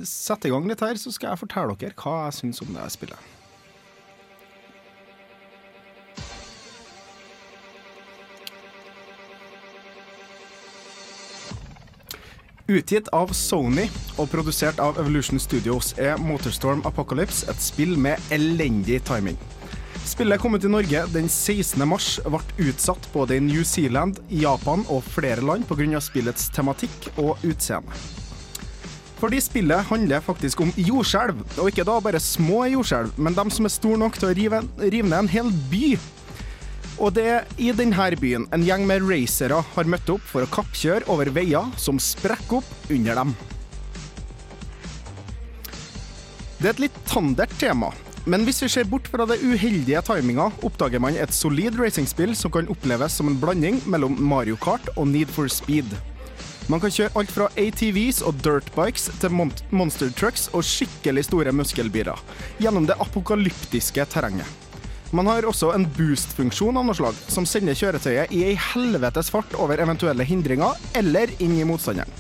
setter 0.06 0.48
i 0.48 0.52
gang 0.54 0.68
litt 0.70 0.80
her, 0.80 0.96
så 0.96 1.12
skal 1.12 1.34
jeg 1.34 1.42
fortelle 1.42 1.74
dere 1.80 1.98
hva 1.98 2.28
jeg 2.28 2.38
syns 2.38 2.62
om 2.64 2.70
det 2.76 2.86
spillet. 2.94 3.37
Utgitt 12.68 13.06
av 13.16 13.30
Sony 13.32 13.86
og 14.20 14.26
produsert 14.28 14.76
av 14.84 14.98
Evolution 15.00 15.40
Studios 15.40 15.94
er 15.96 16.18
Motorstorm 16.20 16.82
Apocalypse 16.84 17.46
et 17.48 17.62
spill 17.64 17.94
med 17.96 18.20
elendig 18.34 18.98
timing. 19.08 19.38
Spillet 20.04 20.36
kom 20.42 20.52
ut 20.52 20.66
i 20.68 20.72
Norge 20.74 21.06
den 21.14 21.30
16. 21.32 21.80
mars, 21.88 22.10
ble 22.28 22.68
utsatt 22.68 23.08
både 23.14 23.38
i 23.38 23.40
New 23.46 23.64
Zealand, 23.64 24.20
Japan 24.28 24.84
og 24.92 25.00
flere 25.14 25.40
land 25.40 25.64
pga. 25.64 25.96
spillets 26.04 26.50
tematikk 26.52 27.08
og 27.16 27.40
utseende. 27.40 27.96
Fordi 29.16 29.40
spillet 29.40 29.88
handler 29.88 30.20
faktisk 30.20 30.60
om 30.60 30.72
jordskjelv, 30.76 31.40
og 31.56 31.72
ikke 31.72 31.88
da 31.88 31.96
bare 32.04 32.20
små 32.20 32.66
jordskjelv, 32.68 33.16
men 33.16 33.32
dem 33.32 33.48
som 33.48 33.64
er 33.64 33.72
store 33.72 34.04
nok 34.04 34.20
til 34.20 34.28
å 34.28 34.36
rive, 34.36 34.60
ned 34.76 35.18
en 35.22 35.32
hel 35.38 35.48
by. 35.72 35.96
Og 36.98 37.12
det 37.14 37.26
er 37.30 37.46
i 37.62 37.70
denne 37.76 38.08
byen 38.18 38.48
en 38.54 38.64
gjeng 38.66 38.86
med 38.88 39.04
racere 39.06 39.60
har 39.74 39.90
møtt 39.90 40.10
opp 40.10 40.24
for 40.26 40.42
å 40.42 40.50
kappkjøre 40.50 41.06
over 41.12 41.30
veier 41.30 41.70
som 41.78 42.00
sprekker 42.02 42.58
opp 42.58 42.90
under 42.90 43.20
dem. 43.22 43.36
Det 46.58 46.66
er 46.66 46.74
et 46.74 46.84
litt 46.88 47.00
tandert 47.06 47.54
tema, 47.60 47.92
men 48.26 48.42
hvis 48.44 48.58
vi 48.64 48.68
ser 48.72 48.88
bort 48.90 49.06
fra 49.08 49.28
det 49.30 49.38
uheldige 49.46 50.02
timinga, 50.04 50.50
oppdager 50.66 50.98
man 51.00 51.14
et 51.14 51.32
solid 51.32 51.78
racingspill 51.78 52.34
som 52.36 52.50
kan 52.52 52.66
oppleves 52.68 53.14
som 53.14 53.30
en 53.30 53.38
blanding 53.38 53.78
mellom 53.86 54.18
Mario 54.18 54.58
Kart 54.58 54.90
og 54.96 55.06
Need 55.12 55.30
for 55.30 55.46
Speed. 55.46 55.94
Man 56.68 56.82
kan 56.82 56.92
kjøre 56.92 57.14
alt 57.16 57.30
fra 57.32 57.46
ATVs 57.56 58.20
og 58.26 58.42
dirtbikes 58.44 59.06
til 59.22 59.32
mon 59.32 59.54
monster 59.70 60.10
trucks 60.18 60.50
og 60.50 60.66
skikkelig 60.66 61.28
store 61.30 61.54
muskelbiler 61.56 62.20
gjennom 62.60 62.90
det 62.90 62.98
apokalyptiske 63.00 64.04
terrenget. 64.12 64.67
Man 65.12 65.28
har 65.30 65.46
også 65.48 65.70
en 65.72 65.86
boost-funksjon 65.96 66.76
av 66.76 66.84
noe 66.84 66.96
slag, 66.96 67.16
som 67.32 67.46
sender 67.48 67.76
kjøretøyet 67.78 68.32
i 68.36 68.42
ei 68.50 68.56
helvetes 68.60 69.30
fart 69.32 69.54
over 69.56 69.80
eventuelle 69.80 70.26
hindringer 70.28 70.76
eller 70.98 71.32
inn 71.40 71.54
i 71.56 71.64
motstanderen. 71.68 72.12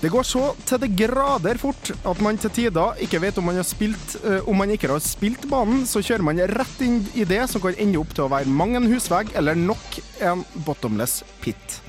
Det 0.00 0.08
går 0.08 0.24
så 0.24 0.46
til 0.64 0.80
det 0.80 0.94
grader 0.96 1.58
fort 1.60 1.90
at 1.92 2.22
man 2.24 2.38
til 2.40 2.52
tider 2.56 3.02
ikke 3.04 3.20
vet 3.20 3.36
om 3.36 3.44
man, 3.50 3.60
spilt, 3.68 4.14
eh, 4.24 4.48
om 4.48 4.56
man 4.56 4.72
ikke 4.72 4.88
har 4.88 5.02
spilt 5.04 5.44
banen, 5.50 5.84
så 5.84 6.00
kjører 6.00 6.24
man 6.24 6.40
rett 6.48 6.80
inn 6.86 7.02
i 7.12 7.28
det 7.28 7.42
som 7.52 7.60
kan 7.60 7.76
ende 7.76 8.00
opp 8.00 8.16
til 8.16 8.24
å 8.24 8.32
være 8.32 8.48
mang 8.48 8.72
en 8.78 8.88
husvegg 8.88 9.34
eller 9.36 9.60
nok 9.60 10.00
en 10.24 10.46
bottomless 10.64 11.20
pit. 11.44 11.82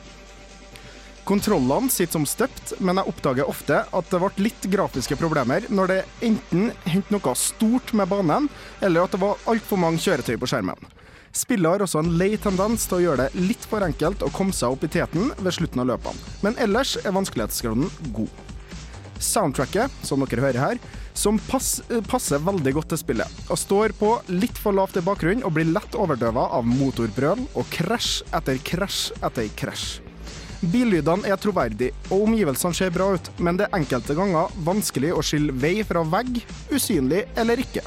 Kontrollene 1.31 1.87
sitter 1.87 2.11
som 2.11 2.25
støpt, 2.27 2.73
men 2.83 2.97
jeg 2.99 3.07
oppdager 3.07 3.47
ofte 3.47 3.77
at 3.87 4.07
det 4.11 4.19
ble 4.19 4.43
litt 4.49 4.65
grafiske 4.73 5.15
problemer 5.15 5.63
når 5.71 5.87
det 5.87 5.99
enten 6.27 6.65
hendte 6.83 7.15
noe 7.15 7.35
stort 7.39 7.93
med 7.95 8.09
banen, 8.11 8.49
eller 8.83 9.05
at 9.05 9.15
det 9.15 9.21
var 9.21 9.39
altfor 9.47 9.79
mange 9.79 10.03
kjøretøy 10.03 10.35
på 10.41 10.49
skjermen. 10.51 10.89
Spillet 11.31 11.71
har 11.71 11.85
også 11.85 12.01
en 12.01 12.11
lei 12.19 12.33
tendens 12.35 12.83
til 12.83 12.97
å 12.97 13.01
gjøre 13.05 13.29
det 13.29 13.45
litt 13.47 13.63
for 13.63 13.87
enkelt 13.87 14.27
å 14.27 14.31
komme 14.35 14.51
seg 14.51 14.75
opp 14.75 14.83
i 14.83 14.91
teten 14.91 15.31
ved 15.39 15.55
slutten 15.55 15.85
av 15.85 15.93
løpene, 15.93 16.27
men 16.43 16.59
ellers 16.67 16.97
er 16.99 17.15
vanskelighetsgraden 17.15 17.87
god. 18.11 18.43
Soundtracket, 19.23 20.03
som 20.03 20.27
dere 20.27 20.49
hører 20.49 20.63
her, 20.65 20.85
som 21.15 21.39
pass, 21.47 21.77
passer 22.11 22.43
veldig 22.43 22.75
godt 22.75 22.91
til 22.91 23.05
spillet, 23.05 23.41
og 23.47 23.63
står 23.63 23.95
på 23.95 24.17
litt 24.35 24.59
for 24.59 24.75
lavt 24.75 24.99
i 24.99 25.07
bakgrunnen 25.07 25.47
og 25.47 25.55
blir 25.55 25.71
lett 25.71 25.95
overdøva 25.95 26.49
av 26.59 26.67
motorbrøl 26.67 27.47
og 27.55 27.75
krasj 27.79 28.25
etter 28.35 28.59
krasj 28.67 29.13
etter 29.23 29.47
krasj. 29.55 30.10
Billydene 30.61 31.25
er 31.25 31.39
troverdige, 31.41 31.95
og 32.11 32.27
omgivelsene 32.27 32.77
ser 32.77 32.91
bra 32.93 33.07
ut, 33.15 33.29
men 33.41 33.57
det 33.57 33.65
er 33.65 33.79
enkelte 33.79 34.13
ganger 34.13 34.51
vanskelig 34.61 35.09
å 35.15 35.23
skille 35.25 35.55
vei 35.57 35.79
fra 35.87 36.03
vegg, 36.05 36.37
usynlig 36.69 37.23
eller 37.41 37.63
ikke. 37.63 37.81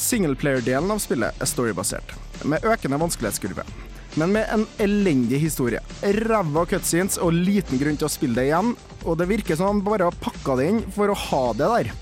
Singleplayer-delen 0.00 0.94
av 0.94 1.02
spillet 1.04 1.36
er 1.36 1.50
storybasert, 1.50 2.16
med 2.48 2.64
økende 2.64 3.00
vanskelighetskurve. 3.04 3.66
Men 4.16 4.32
med 4.32 4.48
en 4.54 4.64
elendig 4.80 5.42
historie. 5.42 5.82
Ræva 6.00 6.64
cutscenes 6.70 7.18
og 7.20 7.34
liten 7.34 7.80
grunn 7.80 7.98
til 7.98 8.08
å 8.08 8.12
spille 8.12 8.38
det 8.38 8.48
igjen, 8.48 8.72
og 9.04 9.18
det 9.20 9.28
virker 9.28 9.58
som 9.58 9.72
han 9.72 9.84
bare 9.84 10.08
har 10.08 10.20
pakka 10.24 10.56
det 10.60 10.70
inn 10.70 10.82
for 10.94 11.12
å 11.12 11.20
ha 11.26 11.44
det 11.58 11.70
der. 11.76 11.92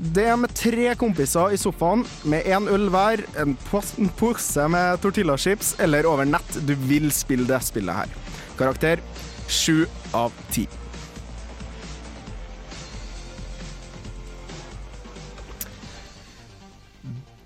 Det 0.00 0.22
er 0.32 0.36
med 0.40 0.52
tre 0.56 0.94
kompiser 0.96 1.52
i 1.52 1.58
sofaen, 1.60 2.06
med 2.24 2.46
én 2.48 2.68
øl 2.72 2.86
hver, 2.88 3.20
en 3.42 3.52
pos- 3.68 3.92
pose 4.16 4.64
med 4.72 4.96
tortillachips 5.02 5.74
eller 5.84 6.08
over 6.08 6.24
nett. 6.24 6.56
Du 6.64 6.72
vil 6.88 7.10
spille 7.12 7.44
det 7.46 7.58
spillet 7.66 7.94
her. 7.94 8.14
Karakter 8.56 9.02
sju 9.50 9.84
av 10.16 10.32
ti. 10.54 10.64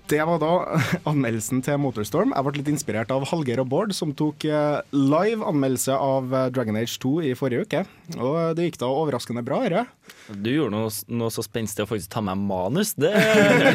Det 0.07 0.21
var 0.21 0.37
da 0.37 0.51
anmeldelsen 1.09 1.63
til 1.65 1.79
Motorstorm. 1.81 2.33
Jeg 2.35 2.45
ble 2.45 2.59
litt 2.59 2.69
inspirert 2.75 3.09
av 3.13 3.25
Hallgeir 3.31 3.63
og 3.63 3.69
Bård, 3.71 3.93
som 3.97 4.11
tok 4.13 4.45
eh, 4.45 4.77
live 4.93 5.41
anmeldelse 5.49 5.95
av 5.97 6.29
eh, 6.29 6.49
Dragon 6.53 6.77
Age 6.77 6.99
2 7.01 7.13
i 7.25 7.33
forrige 7.37 7.65
uke. 7.65 7.81
Og 8.19 8.53
det 8.57 8.67
gikk 8.67 8.77
da 8.83 8.91
overraskende 8.93 9.41
bra, 9.45 9.63
dette. 9.65 9.87
Du 10.29 10.51
gjorde 10.51 10.73
noe, 10.75 10.91
noe 11.17 11.33
så 11.33 11.41
spenstig 11.45 11.81
å 11.81 11.89
faktisk 11.89 12.11
ta 12.13 12.21
med 12.21 12.37
manus. 12.37 12.93
Det 13.01 13.09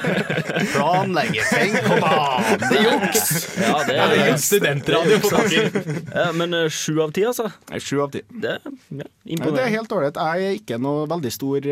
Planleggeting, 0.74 1.74
kom 1.82 2.06
an! 2.06 2.46
Det 2.62 2.68
er 2.78 2.86
juks! 2.86 3.26
Ja, 3.58 3.72
det 3.88 3.96
er 3.98 4.14
er. 4.20 4.38
Studentradio 4.38 5.18
på 5.24 5.32
bakken. 5.34 5.98
Men 6.38 6.54
eh, 6.60 6.68
sju 6.70 7.02
av 7.02 7.14
ti, 7.16 7.26
altså? 7.26 7.48
Sju 7.74 8.04
av 8.06 8.14
ti. 8.14 8.22
Det, 8.30 8.54
ja, 8.62 9.08
Ja, 9.30 9.50
det 9.50 9.64
er 9.64 9.74
helt 9.74 9.90
ålreit. 9.94 10.18
Jeg 10.18 10.46
er 10.46 10.60
ikke 10.60 10.78
noe 10.82 11.10
veldig 11.10 11.34
stor 11.34 11.66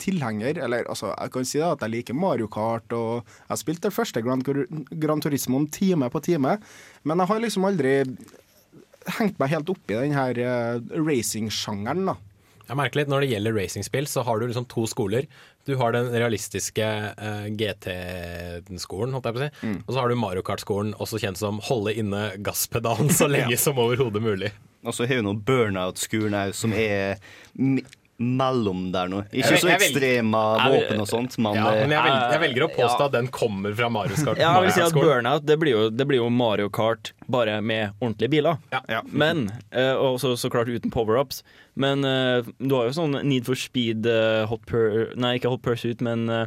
tilhenger. 0.00 0.64
Eller 0.64 0.88
altså, 0.88 1.12
jeg 1.12 1.36
kan 1.36 1.48
si 1.52 1.60
det, 1.60 1.68
at 1.68 1.84
jeg 1.84 1.96
liker 1.98 2.16
Mario 2.16 2.48
Kart, 2.52 2.88
og 2.96 3.20
jeg 3.20 3.52
har 3.52 3.60
spilt 3.60 3.89
det 3.90 3.96
første 3.98 4.22
Gran, 4.24 4.40
Gran 5.02 5.20
Turismo 5.22 5.60
time 5.74 6.08
på 6.14 6.22
time, 6.24 6.56
men 7.04 7.22
jeg 7.24 7.30
har 7.34 7.44
liksom 7.44 7.68
aldri 7.68 7.94
hengt 9.18 9.38
meg 9.40 9.50
helt 9.54 9.70
opp 9.72 9.90
i 9.92 9.96
den 9.96 10.12
her 10.16 10.38
uh, 10.44 10.98
racingsjangeren, 11.00 12.10
da. 12.12 12.16
Jeg 12.70 12.78
merker 12.78 13.00
litt 13.00 13.08
Når 13.10 13.24
det 13.24 13.28
gjelder 13.32 13.54
racingspill, 13.56 14.06
så 14.06 14.22
har 14.22 14.38
du 14.38 14.44
liksom 14.46 14.66
to 14.70 14.84
skoler. 14.86 15.24
Du 15.66 15.72
har 15.80 15.90
den 15.96 16.06
realistiske 16.14 16.86
uh, 17.18 17.48
GT-skolen, 17.58 19.14
holdt 19.16 19.26
jeg 19.26 19.34
på 19.36 19.40
å 19.40 19.46
si. 19.48 19.72
Og 19.80 19.90
så 19.90 19.98
har 19.98 20.12
du 20.12 20.18
Mario 20.20 20.44
Kart-skolen, 20.46 20.92
også 21.02 21.18
kjent 21.22 21.40
som 21.40 21.58
holde 21.66 21.96
inne 21.98 22.28
gasspedalen 22.46 23.10
så 23.14 23.26
lenge 23.32 23.56
Ja. 23.56 23.60
som 23.60 23.80
overhodet 23.82 24.22
mulig. 24.22 24.52
Og 24.86 24.94
så 24.96 25.04
har 25.10 25.18
vi 25.18 25.26
noen 25.26 25.42
burnout-skolen 25.44 26.36
òg, 26.44 26.54
som 26.56 26.72
er 26.72 27.18
mellom 28.20 28.90
der 28.92 29.08
nå. 29.08 29.22
Ikke 29.32 29.56
så 29.62 29.70
ekstreme 29.72 30.40
våpen 30.60 31.00
og 31.00 31.08
sånt, 31.08 31.38
men 31.40 31.56
Ja, 31.56 31.70
men 31.72 31.90
jeg, 31.94 32.02
velger, 32.04 32.32
jeg 32.34 32.40
velger 32.44 32.66
å 32.66 32.70
påstå 32.74 33.00
Ja. 33.00 33.06
at 33.06 33.12
den 33.16 33.28
kommer 33.32 33.74
fra 33.78 33.88
Mario 33.88 34.16
Kart. 34.20 34.38
Ja, 34.38 34.52
jeg 34.60 34.66
vil 34.68 34.72
si 34.76 34.82
at 34.84 34.92
Burnout 34.92 35.46
det 35.48 35.56
blir, 35.58 35.72
jo, 35.72 35.86
det 35.90 36.06
blir 36.06 36.20
jo 36.20 36.28
Mario 36.30 36.68
Kart 36.68 37.12
bare 37.30 37.60
med 37.62 37.94
ordentlige 38.00 38.30
biler. 38.30 38.58
Men, 39.10 39.50
eh, 39.72 39.94
Og 39.94 40.20
så, 40.20 40.34
så 40.36 40.50
klart 40.52 40.68
uten 40.68 40.90
power-ups. 40.92 41.42
Men 41.76 42.04
eh, 42.04 42.42
du 42.60 42.74
har 42.76 42.90
jo 42.90 42.96
sånn 42.98 43.22
Need 43.24 43.46
for 43.46 43.54
Speed 43.56 44.04
eh, 44.06 44.44
hot 44.50 44.66
per, 44.66 45.14
Nei, 45.16 45.38
ikke 45.38 45.48
Hot 45.52 45.62
Pursuit, 45.62 46.00
men 46.04 46.28
eh, 46.28 46.46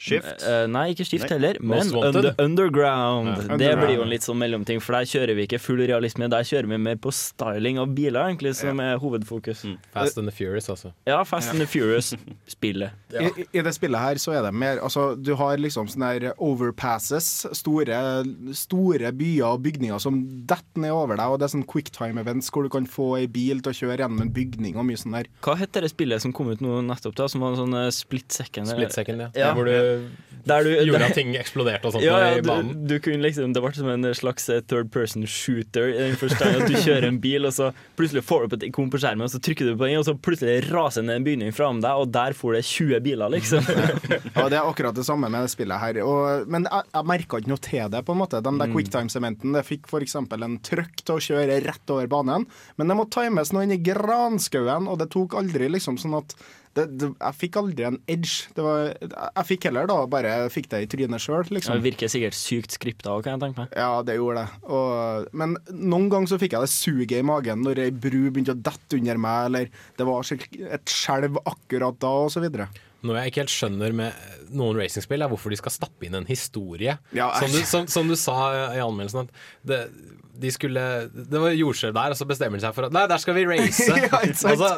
Skift? 0.00 0.40
Uh, 0.40 0.64
nei, 0.72 0.86
ikke 0.94 1.04
Skift 1.04 1.26
Nei. 1.26 1.34
heller, 1.36 1.58
men 1.60 1.90
under, 1.92 2.30
Underground. 2.40 3.28
Ja. 3.28 3.34
Det 3.36 3.50
Underground. 3.52 3.80
blir 3.84 3.94
jo 3.98 4.04
en 4.06 4.08
litt 4.14 4.24
sånn 4.24 4.38
mellomting, 4.40 4.80
for 4.80 4.96
der 4.96 5.04
kjører 5.10 5.36
vi 5.36 5.44
ikke 5.44 5.58
full 5.60 5.82
realisme. 5.84 6.28
Der 6.32 6.46
kjører 6.48 6.70
vi 6.72 6.78
mer 6.80 6.96
på 7.04 7.12
styling 7.12 7.76
av 7.82 7.90
biler, 7.94 8.30
egentlig, 8.30 8.54
som 8.56 8.80
er 8.80 8.96
hovedfokus. 9.02 9.66
Fast 9.92 10.16
and 10.16 10.30
the 10.30 10.32
Furious, 10.32 10.70
altså. 10.72 10.94
Ja, 11.06 11.18
Fast 11.28 11.52
and 11.52 11.60
the 11.60 11.66
Furious-spillet. 11.68 12.96
I, 13.20 13.26
I- 13.42 13.46
I 13.60 13.64
det 13.66 13.74
spillet 13.76 14.00
her 14.00 14.20
så 14.22 14.32
er 14.38 14.42
det 14.46 14.54
mer 14.56 14.78
Altså, 14.80 15.10
du 15.20 15.34
har 15.36 15.58
liksom 15.60 15.88
sånne 15.90 16.08
her 16.14 16.26
overpasses, 16.38 17.28
store, 17.58 18.00
store 18.56 19.10
byer 19.16 19.46
og 19.50 19.62
bygninger 19.66 19.98
som 20.02 20.20
detter 20.48 20.80
ned 20.86 20.94
over 20.94 21.18
deg, 21.18 21.26
og 21.34 21.40
det 21.42 21.48
er 21.48 21.54
sånn 21.56 21.66
quicktime-events 21.68 22.48
hvor 22.54 22.64
du 22.66 22.70
kan 22.72 22.86
få 22.88 23.10
ei 23.20 23.26
bil 23.30 23.60
til 23.64 23.72
å 23.74 23.76
kjøre 23.82 24.00
gjennom 24.04 24.24
en 24.24 24.32
bygning 24.34 24.78
og 24.80 24.86
mye 24.88 25.00
sånn 25.00 25.16
der. 25.18 25.28
Hva 25.44 25.56
het 25.60 25.76
det 25.76 25.90
spillet 25.92 26.22
som 26.24 26.32
kom 26.36 26.50
ut 26.54 26.62
nå 26.64 26.80
nettopp, 26.88 27.16
da? 27.18 27.28
Som 27.30 27.44
var 27.44 27.54
en 27.54 27.60
sånn 27.64 27.76
eh, 27.82 27.90
split 27.94 28.30
second? 28.40 28.70
Split 28.70 28.94
second, 28.96 29.26
ja. 29.26 29.30
ja. 29.36 29.52
Hvor 29.56 29.68
du 29.68 29.74
Der 30.40 30.64
du 30.64 30.70
gjorde 30.72 31.04
at 31.04 31.12
ting 31.18 31.34
eksploderte 31.36 31.84
og 31.84 31.92
sånt 31.92 32.04
ja, 32.06 32.16
i 32.32 32.40
banen. 32.40 32.70
Du, 32.88 32.94
du 32.94 33.02
kunne 33.04 33.20
liksom, 33.26 33.52
det 33.52 33.60
ble 33.60 33.70
som 33.76 33.90
en 33.92 34.06
slags 34.16 34.46
eh, 34.48 34.62
third 34.64 34.88
person 34.94 35.26
shooter, 35.28 35.90
i 35.92 35.98
den 36.00 36.14
forstand 36.16 36.62
at 36.62 36.70
du 36.70 36.78
kjører 36.80 37.04
en 37.10 37.18
bil, 37.20 37.44
og 37.44 37.52
så 37.52 37.66
plutselig 37.98 38.22
får 38.24 38.40
du 38.40 38.46
opp 38.48 38.54
et 38.56 38.64
ikon 38.70 38.88
på 38.90 39.00
skjermen, 39.02 39.26
og 39.26 39.34
så 39.34 39.40
trykker 39.44 39.68
du 39.68 39.74
på 39.76 39.84
den, 39.84 39.98
og 40.00 40.06
så 40.08 40.14
plutselig 40.16 40.62
raser 40.70 41.04
ned 41.04 41.18
en 41.20 41.26
bygning 41.28 41.52
fram 41.52 41.82
deg, 41.84 41.92
og 41.92 42.08
der 42.16 42.32
får 42.38 42.56
det 42.56 42.62
20 42.70 43.02
biler, 43.04 43.34
liksom. 43.36 43.68
Ja, 44.40 44.46
det 44.48 44.56
er 44.62 44.64
akkurat 44.64 44.96
det 44.96 45.04
samme 45.04 45.28
med 45.28 45.44
det 45.44 45.52
spillet 45.52 45.82
her. 45.82 46.00
Og, 46.08 46.48
men 46.50 46.64
jeg, 46.70 46.88
jeg 46.96 47.08
merka 47.12 47.42
ikke 47.42 47.52
noe 47.52 47.62
til 47.68 47.92
det, 47.92 48.00
på 48.08 48.16
en 48.16 48.22
måte. 48.22 48.40
Den 48.48 48.62
der 48.62 48.70
Mm. 48.70 48.78
quicktime-sementen 48.78 49.54
det 49.58 49.64
fikk 49.68 49.90
f.eks. 49.92 50.16
en 50.24 50.56
trøkk 50.64 51.04
til 51.04 51.18
å 51.18 51.22
kjøre 51.28 51.60
rett 51.68 51.92
over 51.92 52.08
banen, 52.16 52.48
men 52.80 52.88
det 52.88 52.96
må 52.96 53.04
times 53.12 53.52
noe 53.52 53.66
inn 53.68 53.76
i 53.76 53.80
granskauen, 53.84 54.88
og 54.88 54.98
det 55.04 55.10
tok 55.12 55.36
aldri 55.40 55.68
liksom 55.76 56.00
sånn 56.00 56.16
at 56.22 56.32
det, 56.78 56.84
det, 57.00 57.08
jeg 57.16 57.34
fikk 57.34 57.56
aldri 57.58 57.86
en 57.88 57.96
edge. 58.10 58.50
Det 58.54 58.62
var, 58.62 58.92
jeg 58.94 59.46
fikk 59.48 59.66
heller 59.66 59.88
da 59.90 59.96
bare 60.10 60.34
fikk 60.54 60.68
det 60.70 60.82
i 60.84 60.90
trynet 60.90 61.22
sjøl, 61.22 61.42
Det 61.48 61.56
liksom. 61.56 61.80
virker 61.82 62.12
sikkert 62.12 62.36
sykt 62.38 62.76
skripta 62.76 63.16
òg, 63.16 63.24
kan 63.26 63.34
jeg 63.34 63.42
tenke 63.44 63.64
meg. 63.64 63.72
Ja, 63.74 64.02
det 64.06 64.14
gjorde 64.20 64.44
det. 64.44 64.60
Og, 64.70 65.32
men 65.42 65.56
noen 65.74 66.06
ganger 66.12 66.30
så 66.30 66.38
fikk 66.42 66.54
jeg 66.54 66.66
det 66.66 66.72
suget 66.72 67.16
i 67.18 67.26
magen 67.26 67.64
når 67.66 67.82
ei 67.86 67.90
bru 67.90 68.20
begynte 68.28 68.54
å 68.54 68.62
dette 68.70 69.00
under 69.00 69.18
meg, 69.26 69.48
eller 69.50 69.74
det 69.98 70.06
var 70.06 70.30
et 70.30 70.94
skjelv 70.94 71.42
akkurat 71.42 71.98
da, 72.02 72.14
og 72.28 72.30
så 72.36 72.44
videre. 72.44 72.68
Noe 73.00 73.16
jeg 73.16 73.32
ikke 73.32 73.42
helt 73.46 73.54
skjønner 73.54 73.94
med 73.96 74.30
noen 74.52 74.76
racingspill, 74.76 75.24
er 75.24 75.30
hvorfor 75.32 75.50
de 75.50 75.58
skal 75.58 75.72
stappe 75.72 76.06
inn 76.06 76.18
en 76.18 76.28
historie. 76.28 76.98
Ja, 77.16 77.30
som, 77.40 77.50
du, 77.50 77.60
som, 77.66 77.90
som 77.90 78.10
du 78.10 78.16
sa 78.20 78.36
i 78.76 78.82
anmeldelsen, 78.84 79.26
at 79.26 79.66
det, 79.66 79.80
de 80.40 80.52
skulle 80.52 80.82
Det 81.10 81.40
var 81.40 81.56
jordskjelv 81.56 81.96
der, 81.96 82.14
og 82.14 82.20
så 82.20 82.28
bestemmer 82.28 82.60
de 82.60 82.64
seg 82.64 82.76
for 82.76 82.86
at 82.86 82.94
Nei, 82.94 83.06
der 83.10 83.20
skal 83.20 83.36
vi 83.36 83.46
race! 83.48 83.88
Ja? 84.00 84.20
Altså, 84.22 84.74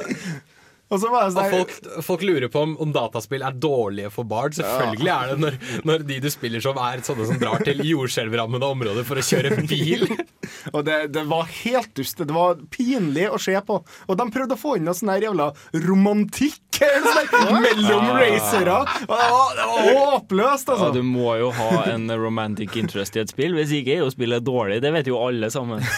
Og 0.92 1.00
så 1.00 1.08
var 1.08 1.30
det 1.32 1.40
og 1.40 1.54
folk, 1.56 1.72
folk 2.04 2.24
lurer 2.28 2.50
på 2.52 2.62
om, 2.66 2.74
om 2.84 2.90
dataspill 2.92 3.44
er 3.46 3.56
dårlige 3.56 4.10
for 4.12 4.28
barn. 4.28 4.52
Selvfølgelig 4.56 5.12
er 5.14 5.30
det 5.32 5.38
når, 5.40 5.56
når 5.88 6.04
de 6.10 6.18
du 6.20 6.28
spiller 6.32 6.60
som, 6.64 6.76
er 6.76 7.00
sånne 7.06 7.28
som 7.30 7.40
drar 7.40 7.64
til 7.64 7.80
jordskjelvrammede 7.88 8.68
områder 8.76 9.06
for 9.08 9.20
å 9.20 9.24
kjøre 9.24 9.62
bil. 9.70 10.04
Og 10.74 10.82
det, 10.86 10.98
det 11.14 11.24
var 11.30 11.48
helt 11.62 11.94
dust. 11.96 12.20
Det 12.20 12.36
var 12.36 12.60
pinlig 12.74 13.30
å 13.32 13.40
se 13.40 13.56
på. 13.66 13.80
Og 14.06 14.20
de 14.20 14.28
prøvde 14.34 14.58
å 14.58 14.60
få 14.60 14.76
inn 14.78 14.86
noe 14.86 14.96
sånn 14.98 15.14
her 15.14 15.24
jævla 15.30 15.48
romantikk 15.88 16.60
mellom 16.82 18.12
racere. 18.18 18.76
Og 19.06 19.16
det 19.16 19.30
var, 19.32 19.56
det 19.56 19.66
var 19.72 19.88
håpløst, 19.88 20.68
Ja, 20.68 20.76
altså. 20.76 20.92
du 20.98 21.02
må 21.06 21.34
jo 21.40 21.50
ha 21.56 21.70
en 21.92 22.08
romantic 22.20 22.76
interest 22.80 23.16
i 23.16 23.22
et 23.24 23.32
spill. 23.32 23.56
Hvis 23.58 23.72
ikke 23.80 23.96
er 23.96 24.04
jo 24.04 24.12
spillet 24.12 24.44
dårlig. 24.46 24.80
Det 24.84 24.92
vet 24.94 25.10
jo 25.10 25.20
alle 25.24 25.50
sammen. 25.54 25.82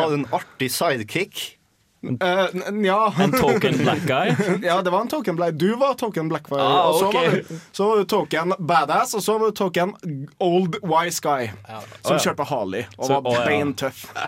Ha 0.00 0.04
en 0.14 0.26
artig 0.34 0.70
sidekick. 0.72 1.59
Eh, 2.02 2.46
n- 2.68 2.84
ja. 2.84 3.14
En 3.20 3.32
token 3.32 3.78
black 3.78 4.02
guy? 4.06 4.34
ja, 4.62 4.82
det 4.82 4.90
var 4.90 5.00
en 5.00 5.08
token 5.08 5.36
black. 5.36 5.52
Du 5.54 5.76
var 5.76 5.94
token 5.94 6.28
black. 6.28 6.48
guy. 6.48 6.58
Ah, 6.58 6.88
og 6.88 6.94
så, 6.98 7.06
okay. 7.08 7.28
var 7.30 7.36
du, 7.36 7.44
så 7.72 7.84
var 7.88 7.96
du 7.96 8.04
token 8.04 8.52
badass, 8.58 9.14
og 9.14 9.22
så 9.22 9.38
var 9.38 9.46
du 9.46 9.52
token 9.52 9.94
old 10.38 10.76
wise 10.82 11.20
guy. 11.20 11.46
Som 11.66 11.76
oh, 11.76 11.82
ja. 12.12 12.18
kjørte 12.18 12.44
Harley 12.48 12.84
og 12.96 13.04
Så- 13.06 13.12
var 13.12 13.20
å, 13.20 13.32
ja. 13.36 13.44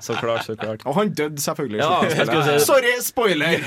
Så 0.00 0.14
klart, 0.20 0.44
så 0.44 0.56
klart. 0.56 0.80
Og 0.87 0.94
han 1.00 1.08
døde 1.14 1.40
selvfølgelig. 1.40 1.78
Ja, 1.80 2.02
si- 2.11 2.58
Sorry, 2.66 2.92
spoiler! 3.00 3.58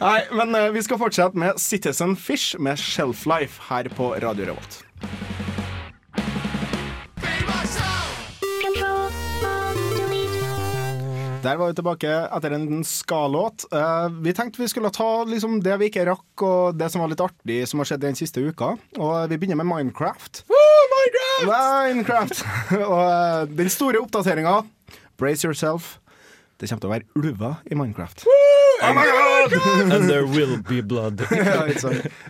Nei, 0.00 0.20
men 0.32 0.54
uh, 0.54 0.70
vi 0.74 0.82
skal 0.82 0.98
fortsette 1.02 1.38
med 1.38 1.58
Citizen 1.60 2.16
Fish 2.16 2.54
med 2.58 2.78
Shelf 2.78 3.26
Life 3.26 3.62
her 3.72 3.88
på 3.98 4.14
Radio 4.22 4.44
Revolt. 4.52 4.84
Der 11.38 11.54
var 11.54 11.70
vi 11.70 11.74
tilbake 11.78 12.10
etter 12.34 12.50
en 12.50 12.80
ska-låt. 12.84 13.64
Eh, 13.72 14.08
vi 14.22 14.32
tenkte 14.34 14.58
vi 14.62 14.68
skulle 14.68 14.90
ta 14.90 15.24
liksom, 15.24 15.60
det 15.62 15.76
vi 15.78 15.86
ikke 15.86 16.06
rakk, 16.08 16.42
og 16.42 16.74
det 16.74 16.88
som 16.90 17.04
var 17.04 17.12
litt 17.12 17.22
artig 17.22 17.60
som 17.70 17.78
har 17.78 17.86
skjedd 17.86 18.02
den 18.02 18.18
siste 18.18 18.42
uka. 18.42 18.72
Og 18.98 19.30
vi 19.30 19.38
begynner 19.38 19.60
med 19.60 19.68
Minecraft. 19.70 20.42
Minecraft! 21.46 22.42
og 22.90 23.04
eh, 23.04 23.44
den 23.60 23.70
store 23.70 24.02
oppdateringa, 24.02 24.64
brace 25.20 25.46
yourself. 25.46 26.00
Det 26.58 26.66
kommer 26.66 26.82
til 26.82 26.90
å 26.90 26.94
være 26.96 27.06
ulver 27.22 27.62
i 27.70 27.78
Minecraft. 27.78 28.26
Oh 28.26 28.94
my 28.98 29.06
god! 29.06 29.54
And 29.94 30.10
there 30.10 30.26
will 30.26 30.58
be 30.66 30.82
blood. 30.82 31.22
ja. 31.30 31.68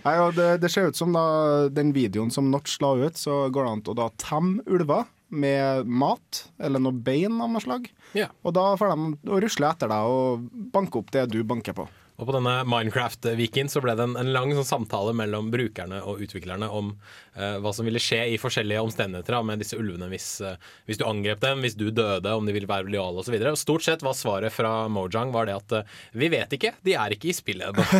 Nei, 0.05 0.19
det, 0.37 0.51
det 0.61 0.73
ser 0.75 0.93
ut 0.93 1.01
som 1.01 1.17
da 1.17 1.25
den 1.73 1.97
videoen 1.97 2.29
som 2.35 2.53
Notch 2.53 2.77
la 2.85 2.93
ut, 3.07 3.17
så 3.17 3.47
går 3.49 3.65
det 3.65 3.73
an 3.73 3.87
å 3.89 4.03
da 4.05 4.13
temme 4.21 4.61
ulver 4.69 5.09
med 5.29 5.89
mat, 5.89 6.45
eller 6.59 6.83
noe 6.83 6.97
bein 6.97 7.41
av 7.43 7.53
noe 7.53 7.63
slag. 7.63 7.89
Ja. 8.17 8.31
Og 8.43 8.55
da 8.57 8.71
får 8.81 8.95
de 8.95 9.33
å 9.33 9.41
rusle 9.45 9.71
etter 9.71 9.91
deg 9.93 10.13
og 10.13 10.47
banke 10.75 11.01
opp 11.01 11.13
det 11.15 11.29
du 11.33 11.43
banker 11.47 11.77
på. 11.77 11.89
Og 12.19 12.27
på 12.27 12.35
denne 12.35 12.53
Minecraft-weekend 12.67 13.71
så 13.71 13.79
ble 13.83 13.93
det 13.95 14.03
en, 14.09 14.17
en 14.19 14.33
lang 14.35 14.51
sånn 14.57 14.67
samtale 14.67 15.13
mellom 15.15 15.53
brukerne 15.53 16.01
og 16.03 16.25
utviklerne 16.25 16.67
om 16.75 16.91
eh, 17.39 17.61
hva 17.63 17.71
som 17.75 17.87
ville 17.87 18.03
skje 18.03 18.25
i 18.33 18.41
forskjellige 18.43 18.83
omstendigheter 18.83 19.37
da, 19.37 19.43
med 19.47 19.63
disse 19.63 19.79
ulvene 19.79 20.09
hvis, 20.11 20.27
eh, 20.43 20.59
hvis 20.91 20.99
du 20.99 21.07
angrep 21.07 21.39
dem, 21.45 21.63
hvis 21.63 21.79
du 21.79 21.87
døde, 21.95 22.33
om 22.35 22.49
de 22.49 22.57
ville 22.57 22.71
være 22.71 22.91
lojale 22.91 23.23
osv. 23.23 23.39
Stort 23.63 23.87
sett 23.87 24.03
var 24.03 24.19
svaret 24.19 24.55
fra 24.55 24.89
Mojang 24.91 25.31
var 25.35 25.47
det 25.47 25.55
at 25.61 25.77
eh, 25.79 25.97
vi 26.19 26.33
vet 26.35 26.59
ikke, 26.59 26.75
de 26.83 26.99
er 26.99 27.15
ikke 27.15 27.31
i 27.31 27.39
spillet 27.39 27.71
ennå. 27.71 27.87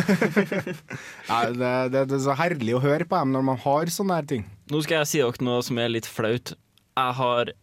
Det, 1.59 1.69
det, 1.91 2.01
det 2.09 2.15
er 2.15 2.21
så 2.21 2.33
herlig 2.37 2.73
å 2.75 2.81
høre 2.83 3.05
på 3.07 3.17
dem 3.17 3.31
når 3.33 3.43
man 3.45 3.59
har 3.61 3.89
sånne 3.93 4.17
her 4.19 4.27
ting. 4.27 4.43
Nå 4.71 4.81
skal 4.83 5.01
jeg 5.01 5.09
si 5.09 5.21
dere 5.21 5.45
noe 5.45 5.63
som 5.65 5.79
er 5.81 5.91
litt 5.91 6.07
flaut. 6.09 6.51
Jeg 6.97 7.15
har 7.19 7.53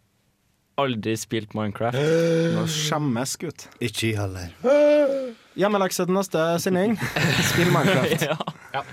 aldri 0.77 1.13
spilt 1.17 1.55
Minecraft. 1.57 1.97
Nå 2.55 2.65
skjemmes, 2.69 3.35
gutt. 3.41 3.67
Ikke 3.81 4.11
jeg 4.11 4.19
heller. 4.19 4.51
Hjemmelekse 5.57 6.05
til 6.05 6.17
neste 6.17 6.43
sending. 6.61 6.97
Spill 7.49 7.71
Minecraft. 7.73 8.27
ja. 8.77 8.83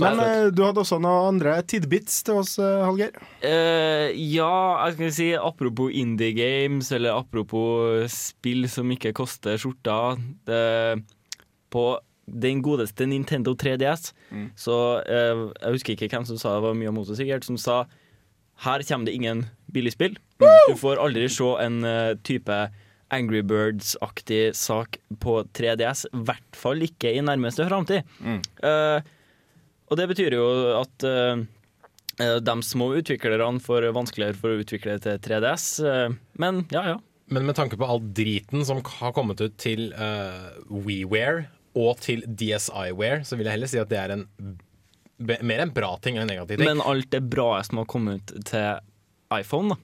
Men 0.00 0.20
eh, 0.24 0.46
du 0.54 0.62
hadde 0.64 0.80
også 0.82 0.98
noen 1.02 1.34
andre 1.34 1.58
tidbits 1.68 2.22
til 2.26 2.40
oss, 2.40 2.54
eh, 2.62 2.84
Hallgeir. 2.86 3.16
Eh, 3.44 4.12
ja, 4.32 4.52
jeg 4.86 4.96
skal 4.96 5.12
si 5.18 5.26
apropos 5.36 5.92
indie 5.92 6.32
games, 6.36 6.88
eller 6.96 7.18
apropos 7.18 8.08
spill 8.14 8.64
som 8.72 8.90
ikke 8.94 9.12
koster 9.16 9.60
skjorta. 9.60 10.16
Det, 10.48 10.62
på 11.72 11.86
den 12.24 12.62
godeste 12.64 13.04
Nintendo 13.08 13.52
3DS, 13.58 14.12
så 14.56 14.76
eh, 15.02 15.48
Jeg 15.60 15.76
husker 15.76 15.96
ikke 15.96 16.08
hvem 16.14 16.26
som 16.28 16.38
sa 16.40 16.56
det, 16.56 16.64
var 16.64 16.78
mye 16.78 16.92
om 16.92 17.02
det 17.02 17.18
sikkert, 17.18 17.44
som 17.48 17.60
sa 17.60 17.82
her 18.62 18.84
kommer 18.86 19.08
det 19.08 19.16
ingen 19.16 19.46
billigspill. 19.72 20.18
Du 20.38 20.76
får 20.78 21.00
aldri 21.02 21.28
se 21.32 21.48
en 21.62 21.84
eh, 21.86 22.14
type 22.26 22.58
Angry 23.12 23.42
Birds-aktig 23.44 24.54
sak 24.56 24.98
på 25.20 25.42
3DS. 25.56 26.06
I 26.12 26.22
hvert 26.28 26.56
fall 26.56 26.84
ikke 26.86 27.12
i 27.12 27.24
nærmeste 27.24 27.66
framtid. 27.68 28.08
Eh, 28.24 29.10
og 29.90 29.98
det 30.00 30.08
betyr 30.08 30.38
jo 30.38 30.46
at 30.78 31.06
eh, 31.08 31.42
de 32.40 32.56
små 32.64 32.92
utviklerne 33.00 33.60
får 33.62 33.90
vanskeligere 33.96 34.38
for 34.38 34.54
å 34.54 34.62
utvikle 34.62 34.98
til 35.02 35.18
3DS. 35.24 35.66
Uh, 35.84 36.14
men 36.40 36.64
ja, 36.72 36.84
ja. 36.94 36.98
Men 37.32 37.46
med 37.48 37.56
tanke 37.56 37.78
på 37.80 37.88
all 37.88 38.02
driten 38.14 38.64
som 38.68 38.82
har 39.00 39.14
kommet 39.16 39.40
ut 39.40 39.54
til 39.60 39.90
uh, 39.96 40.52
WeWare 40.68 41.46
og 41.78 42.02
til 42.04 42.20
DSiWare, 42.28 43.22
så 43.24 43.38
vil 43.38 43.48
jeg 43.48 43.56
heller 43.56 43.70
si 43.70 43.80
at 43.80 43.88
det 43.88 44.00
er 44.02 44.12
en 44.12 44.26
mer 45.22 45.64
en 45.64 45.72
bra 45.74 45.94
ting 46.02 46.18
enn 46.18 46.26
en 46.26 46.32
negativ 46.34 46.60
ting. 46.60 46.68
Men 46.68 46.84
alt 46.84 47.10
det 47.14 47.22
bra 47.32 47.54
som 47.66 47.82
har 47.82 47.88
kommet 47.90 48.34
ut 48.34 48.46
til 48.50 48.82
iPhone, 49.32 49.74
da. 49.74 49.80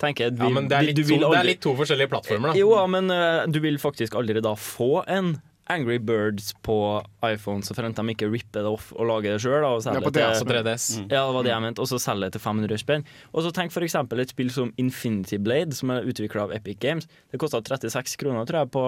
Tenker 0.00 0.30
jeg, 0.30 0.38
ja, 0.40 0.48
men 0.48 0.68
det 0.70 0.78
er, 0.78 0.86
litt 0.88 0.96
du 0.96 1.02
to, 1.02 1.10
vil 1.10 1.24
det 1.26 1.38
er 1.42 1.48
litt 1.50 1.60
to 1.60 1.74
forskjellige 1.76 2.08
plattformer, 2.08 2.52
da. 2.52 2.56
Jo, 2.56 2.70
ja, 2.72 2.84
men 2.88 3.12
uh, 3.12 3.44
du 3.52 3.60
vil 3.60 3.76
faktisk 3.80 4.16
aldri 4.16 4.40
da 4.40 4.54
få 4.56 5.02
en 5.04 5.34
Angry 5.70 5.98
Birds 5.98 6.54
på 6.66 7.06
iPhone, 7.26 7.62
så 7.62 7.76
frem 7.76 7.94
til 7.94 8.08
de 8.08 8.14
ikke 8.16 8.28
ripper 8.32 8.64
det 8.64 8.70
off 8.72 8.90
og 8.96 9.06
lager 9.06 9.36
det 9.36 9.42
sjøl. 9.44 9.62
Ja, 9.62 10.02
på 10.02 10.12
DS 10.14 10.42
og 10.42 10.50
3DS. 10.50 10.86
Ja, 11.04 11.20
det 11.28 11.36
var 11.36 11.46
det 11.46 11.52
jeg 11.52 11.64
mente. 11.66 11.84
Og 11.84 11.90
så 11.90 12.00
selger 12.02 12.26
det 12.26 12.38
til 12.38 12.42
500 12.42 12.82
spenn. 12.82 13.06
Og 13.30 13.44
så 13.46 13.52
tenk 13.54 13.76
eksempel 13.78 14.22
et 14.22 14.32
spill 14.34 14.50
som 14.50 14.72
Infinity 14.82 15.38
Blade, 15.38 15.76
som 15.76 15.92
er 15.94 16.08
utvikla 16.10 16.48
av 16.48 16.54
Epic 16.56 16.80
Games. 16.82 17.06
Det 17.30 17.38
kosta 17.38 17.62
36 17.62 18.18
kroner, 18.18 18.48
tror 18.48 18.64
jeg, 18.64 18.72
på, 18.74 18.84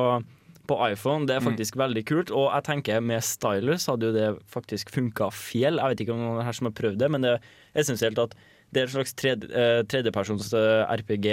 på 0.68 0.79
iPhone. 0.90 1.27
Det 1.29 1.37
er 1.37 1.44
faktisk 1.44 1.77
veldig 1.81 2.05
kult. 2.09 2.31
Og 2.31 2.48
jeg 2.53 2.66
tenker 2.68 3.03
med 3.05 3.25
stylus 3.27 3.88
hadde 3.90 4.11
jo 4.11 4.16
det 4.16 4.29
faktisk 4.53 4.92
funka 4.94 5.31
fjell. 5.35 5.81
Jeg 5.83 5.94
vet 5.94 6.05
ikke 6.05 6.16
om 6.16 6.25
noen 6.27 6.46
her 6.46 6.57
som 6.57 6.68
har 6.70 6.77
prøvd 6.79 7.01
det, 7.03 7.11
men 7.12 7.25
det 7.27 7.37
er 7.37 7.46
essensielt 7.83 8.20
at 8.22 8.37
det 8.72 8.81
er 8.81 8.87
et 8.88 8.94
slags 8.94 9.12
tredje, 9.20 9.48
eh, 9.53 9.83
tredjepersons 9.85 10.53
eh, 10.57 10.92
RPG. 10.96 11.27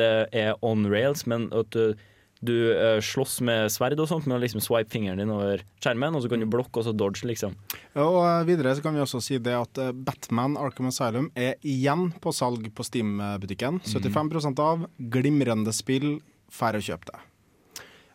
Det 0.00 0.12
er 0.34 0.56
on 0.66 0.88
rails, 0.90 1.22
men 1.30 1.46
at 1.54 1.70
du, 1.70 1.94
du 2.42 2.54
eh, 2.72 2.98
slåss 3.04 3.36
med 3.46 3.70
sverd 3.70 4.00
og 4.02 4.08
sånt 4.10 4.26
men 4.26 4.40
liksom 4.42 4.62
swipe 4.64 4.90
fingeren 4.90 5.22
din 5.22 5.30
over 5.30 5.62
skjermen, 5.84 6.16
og 6.18 6.24
så 6.24 6.32
kan 6.32 6.42
du 6.42 6.48
blokke 6.50 6.82
og 6.82 6.88
så 6.88 6.96
dodge, 6.96 7.22
liksom. 7.30 7.54
Og 7.94 8.18
eh, 8.24 8.42
videre 8.48 8.74
så 8.74 8.82
kan 8.82 8.98
vi 8.98 9.04
også 9.04 9.22
si 9.22 9.38
det 9.38 9.54
at 9.54 9.78
eh, 9.78 9.92
Batman 9.94 10.58
Arkham 10.58 10.90
Asylum 10.90 11.30
er 11.38 11.60
igjen 11.62 12.08
på 12.18 12.34
salg 12.34 12.66
på 12.74 12.88
Steam-butikken. 12.90 13.78
75% 13.86 14.66
av. 14.66 14.88
Glimrende 15.14 15.76
spill. 15.76 16.16
færre 16.50 16.80
å 16.80 16.82
kjøpe 16.82 17.12
det. 17.12 17.20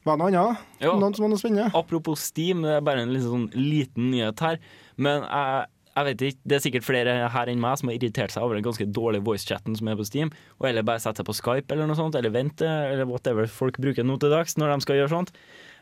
Var 0.05 0.17
det 0.17 0.21
noe 0.21 0.31
annet? 0.31 0.65
Ja. 0.83 0.91
Noen 1.01 1.15
som 1.17 1.25
har 1.25 1.31
noe 1.33 1.41
spennende? 1.41 1.71
Apropos 1.77 2.21
Steam, 2.27 2.61
det 2.61 2.75
er 2.77 2.83
bare 2.85 3.01
en 3.05 3.13
liksom 3.13 3.47
liten 3.57 4.11
nyhet 4.13 4.43
her. 4.45 4.59
Men 5.01 5.23
jeg, 5.25 5.69
jeg 5.95 6.07
vet 6.09 6.23
ikke, 6.27 6.41
det 6.43 6.57
er 6.57 6.63
sikkert 6.65 6.85
flere 6.85 7.15
her 7.33 7.49
enn 7.51 7.61
meg 7.63 7.79
som 7.81 7.89
har 7.89 7.97
irritert 7.97 8.33
seg 8.33 8.45
over 8.45 8.59
den 8.59 8.65
ganske 8.67 8.85
dårlige 8.85 9.25
voicechatten 9.25 9.77
som 9.79 9.89
er 9.89 9.97
på 9.97 10.05
Steam, 10.05 10.33
og 10.59 10.67
eller 10.69 10.85
bare 10.85 11.01
sette 11.01 11.23
seg 11.23 11.29
på 11.29 11.37
Skype 11.39 11.73
eller 11.73 11.89
noe 11.89 11.97
sånt, 11.97 12.17
eller 12.19 12.33
vente, 12.35 12.67
eller 12.67 13.09
whatever 13.09 13.49
folk 13.49 13.79
bruker 13.81 14.05
nå 14.05 14.19
til 14.21 14.35
dags 14.35 14.59
når 14.59 14.75
de 14.75 14.85
skal 14.85 15.01
gjøre 15.01 15.13
sånt. 15.15 15.33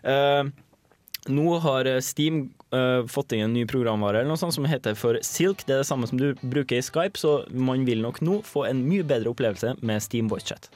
Uh, 0.08 0.48
nå 1.34 1.58
har 1.66 1.90
Steam 2.04 2.46
uh, 2.76 3.04
fått 3.12 3.36
inn 3.36 3.48
en 3.48 3.58
ny 3.58 3.66
programvare 3.68 4.22
eller 4.22 4.32
noe 4.32 4.40
sånt 4.40 4.56
som 4.56 4.68
heter 4.70 4.96
for 5.00 5.20
Silk. 5.26 5.66
Det 5.68 5.76
er 5.76 5.84
det 5.84 5.90
samme 5.90 6.08
som 6.08 6.22
du 6.22 6.32
bruker 6.44 6.80
i 6.80 6.86
Skype, 6.86 7.20
så 7.20 7.42
man 7.52 7.84
vil 7.88 8.04
nok 8.06 8.24
nå 8.24 8.40
få 8.48 8.70
en 8.72 8.86
mye 8.88 9.04
bedre 9.08 9.36
opplevelse 9.36 9.76
med 9.84 10.04
Steam 10.04 10.32
voicechat. 10.32 10.72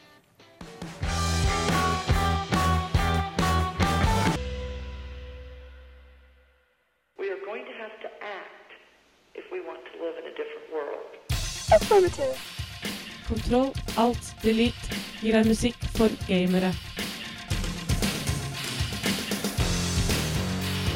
Kontroll, 13.27 13.71
alt, 13.97 14.35
delete 14.43 14.97
gir 15.21 15.37
deg 15.37 15.47
musikk 15.47 15.85
for 15.95 16.11
gamere. 16.27 16.73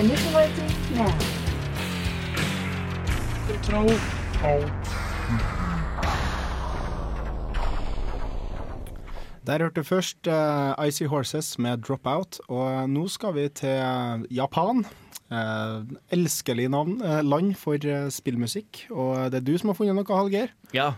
Initializing 0.01 0.73
now. 0.97 1.11
Control 3.47 3.91
Alt. 4.43 4.91
Der 9.47 9.57
hørte 9.57 9.79
du 9.79 9.83
først 9.83 10.27
uh, 10.27 10.87
Icy 10.87 11.03
Horses 11.03 11.59
med 11.59 11.77
Drop 11.77 12.05
Out, 12.05 12.39
og 12.47 12.89
nå 12.89 13.07
skal 13.07 13.35
vi 13.35 13.47
til 13.49 14.27
Japan. 14.31 14.85
Eh, 15.31 15.75
elskelig 16.11 16.65
navn, 16.73 16.97
eh, 17.07 17.21
land 17.23 17.53
for 17.59 17.75
eh, 17.75 18.09
spillmusikk, 18.11 18.85
og 18.91 19.29
det 19.31 19.39
er 19.41 19.45
du 19.47 19.53
som 19.57 19.71
har 19.71 19.77
funnet 19.77 19.95
noe, 19.95 20.17
Hallgeir? 20.17 20.49
Ja. 20.75 20.89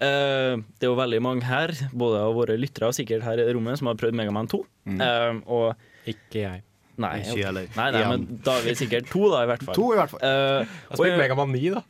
Eh, 0.00 0.56
det 0.56 0.86
er 0.86 0.90
jo 0.90 0.96
veldig 0.96 1.20
mange 1.24 1.44
her, 1.44 1.72
både 1.92 2.22
av 2.24 2.32
våre 2.38 2.56
lyttere 2.60 2.88
og 2.88 2.96
sikkert 2.96 3.22
her 3.26 3.40
i 3.44 3.50
rommet, 3.52 3.76
som 3.80 3.90
har 3.90 3.98
prøvd 4.00 4.16
Megaman 4.16 4.48
2. 4.48 4.62
Mm. 4.88 5.00
Eh, 5.04 5.42
og 5.52 6.08
Ikke 6.08 6.40
jeg. 6.46 6.62
Nei, 6.96 7.18
Ikke 7.20 7.36
jeg 7.36 7.44
heller. 7.50 7.66
nei, 7.76 7.90
nei, 7.92 8.04
men 8.08 8.22
da 8.42 8.54
er 8.56 8.62
vi 8.64 8.72
sikkert 8.80 9.10
to, 9.12 9.26
da, 9.28 9.42
i 9.44 9.48
hvert 9.50 9.62
fall. 9.68 9.74
To 9.76 9.90
i 9.92 9.96
hvert 10.00 10.08
fall. 10.14 10.22
Eh, 10.24 10.64
Jeg 10.64 10.68
og- 10.88 10.96
spilte 11.02 11.18
Megaman 11.20 11.52
9, 11.52 11.70
da. 11.74 11.82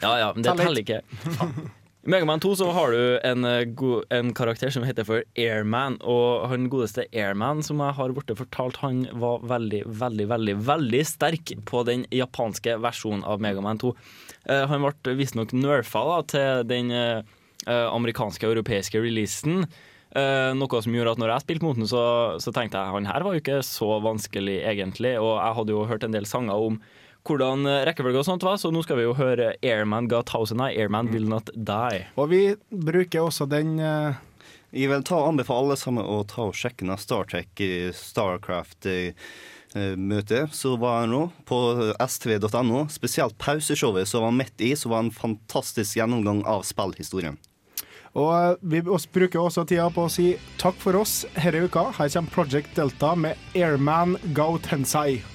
Ja, 0.00 0.12
ja, 0.22 0.32
men 0.32 0.42
det 0.46 0.54
teller 0.56 0.80
ikke. 0.80 1.02
I 2.04 2.10
Megaman 2.10 2.40
2 2.40 2.50
så 2.60 2.66
har 2.76 2.92
du 2.92 3.20
en, 3.24 3.44
eh, 3.48 3.64
en 4.10 4.34
karakter 4.34 4.68
som 4.70 4.84
heter 4.84 5.06
for 5.08 5.22
Airman, 5.40 5.96
og 6.02 6.50
han 6.50 6.66
godeste 6.68 7.06
Airman 7.16 7.62
som 7.64 7.78
jeg 7.80 7.96
har 7.96 8.12
blitt 8.12 8.36
fortalt, 8.36 8.76
han 8.82 9.06
var 9.16 9.40
veldig, 9.40 9.80
veldig, 9.88 10.26
veldig 10.28 10.54
veldig 10.66 11.00
sterk 11.08 11.54
på 11.64 11.80
den 11.88 12.04
japanske 12.12 12.76
versjonen 12.76 13.24
av 13.24 13.40
Megaman 13.40 13.80
2. 13.80 13.94
Uh, 14.50 14.66
han 14.68 14.84
ble 14.84 15.14
visstnok 15.16 15.54
nerfa 15.56 16.02
da, 16.10 16.18
til 16.28 16.68
den 16.68 16.92
eh, 16.92 17.22
eh, 17.64 17.88
amerikanske 17.88 18.44
og 18.44 18.58
europeiske 18.58 19.00
releasen. 19.00 19.64
Uh, 20.14 20.52
noe 20.52 20.82
som 20.84 20.92
gjorde 20.92 21.16
at 21.16 21.22
når 21.24 21.32
jeg 21.32 21.46
spilte 21.46 21.64
mot 21.64 21.80
den, 21.80 21.88
så, 21.88 22.36
så 22.36 22.52
tenkte 22.52 22.84
jeg 22.84 22.98
han 22.98 23.08
her 23.08 23.24
var 23.24 23.32
jo 23.32 23.40
ikke 23.40 23.62
så 23.64 23.96
vanskelig 24.04 24.60
egentlig. 24.60 25.16
Og 25.16 25.38
jeg 25.40 25.56
hadde 25.56 25.72
jo 25.72 25.88
hørt 25.88 26.04
en 26.04 26.12
del 26.12 26.28
sanger 26.28 26.68
om 26.68 26.82
hvordan 27.24 27.66
eh, 27.68 27.82
rekkefølge 27.88 28.20
og 28.20 28.28
sånt 28.28 28.44
var, 28.46 28.58
så 28.60 28.70
nå 28.72 28.84
skal 28.84 29.00
vi 29.00 29.06
jo 29.06 29.16
høre 29.18 29.54
Airman 29.64 30.08
Got 30.10 30.30
Thousand 30.32 30.62
Eye, 30.64 30.76
Airman 30.84 31.10
Will 31.12 31.26
Not 31.30 31.50
Die. 31.54 32.04
Og 32.20 32.30
vi 32.32 32.44
bruker 32.68 33.24
også 33.24 33.48
den 33.50 33.78
uh... 33.80 34.14
Jeg 34.74 34.90
vil 34.90 35.04
ta 35.06 35.20
og 35.20 35.30
anbefale 35.30 35.62
alle 35.62 35.78
sammen 35.78 36.02
å 36.02 36.24
ta 36.26 36.48
og 36.48 36.56
sjekke 36.58 36.86
ned 36.88 36.98
Star 36.98 37.28
Trek 37.30 37.60
eh, 37.62 37.92
Starcraft 37.94 38.90
møte 39.74 40.44
så 40.54 40.76
var 40.78 41.08
nå 41.10 41.24
på 41.50 41.56
stv.no. 41.98 42.84
Spesielt 42.94 43.34
pauseshowet 43.42 44.06
som 44.06 44.22
var 44.22 44.36
midt 44.36 44.62
i, 44.62 44.68
som 44.78 44.92
var 44.92 45.02
en 45.02 45.10
fantastisk 45.10 45.98
gjennomgang 45.98 46.44
av 46.46 46.62
spillhistorien. 46.62 47.40
Og 48.14 48.62
vi 48.62 48.84
bruker 48.86 49.40
også 49.42 49.64
tida 49.66 49.88
på 49.90 50.06
å 50.06 50.14
si 50.14 50.28
takk 50.62 50.78
for 50.78 50.94
oss 51.00 51.24
denne 51.34 51.66
uka. 51.66 51.88
Her 51.98 52.14
kommer 52.14 52.38
Project 52.38 52.78
Delta 52.78 53.16
med 53.18 53.34
Airman 53.58 54.14
Go 54.30 54.52
Tensai.「 54.62 55.33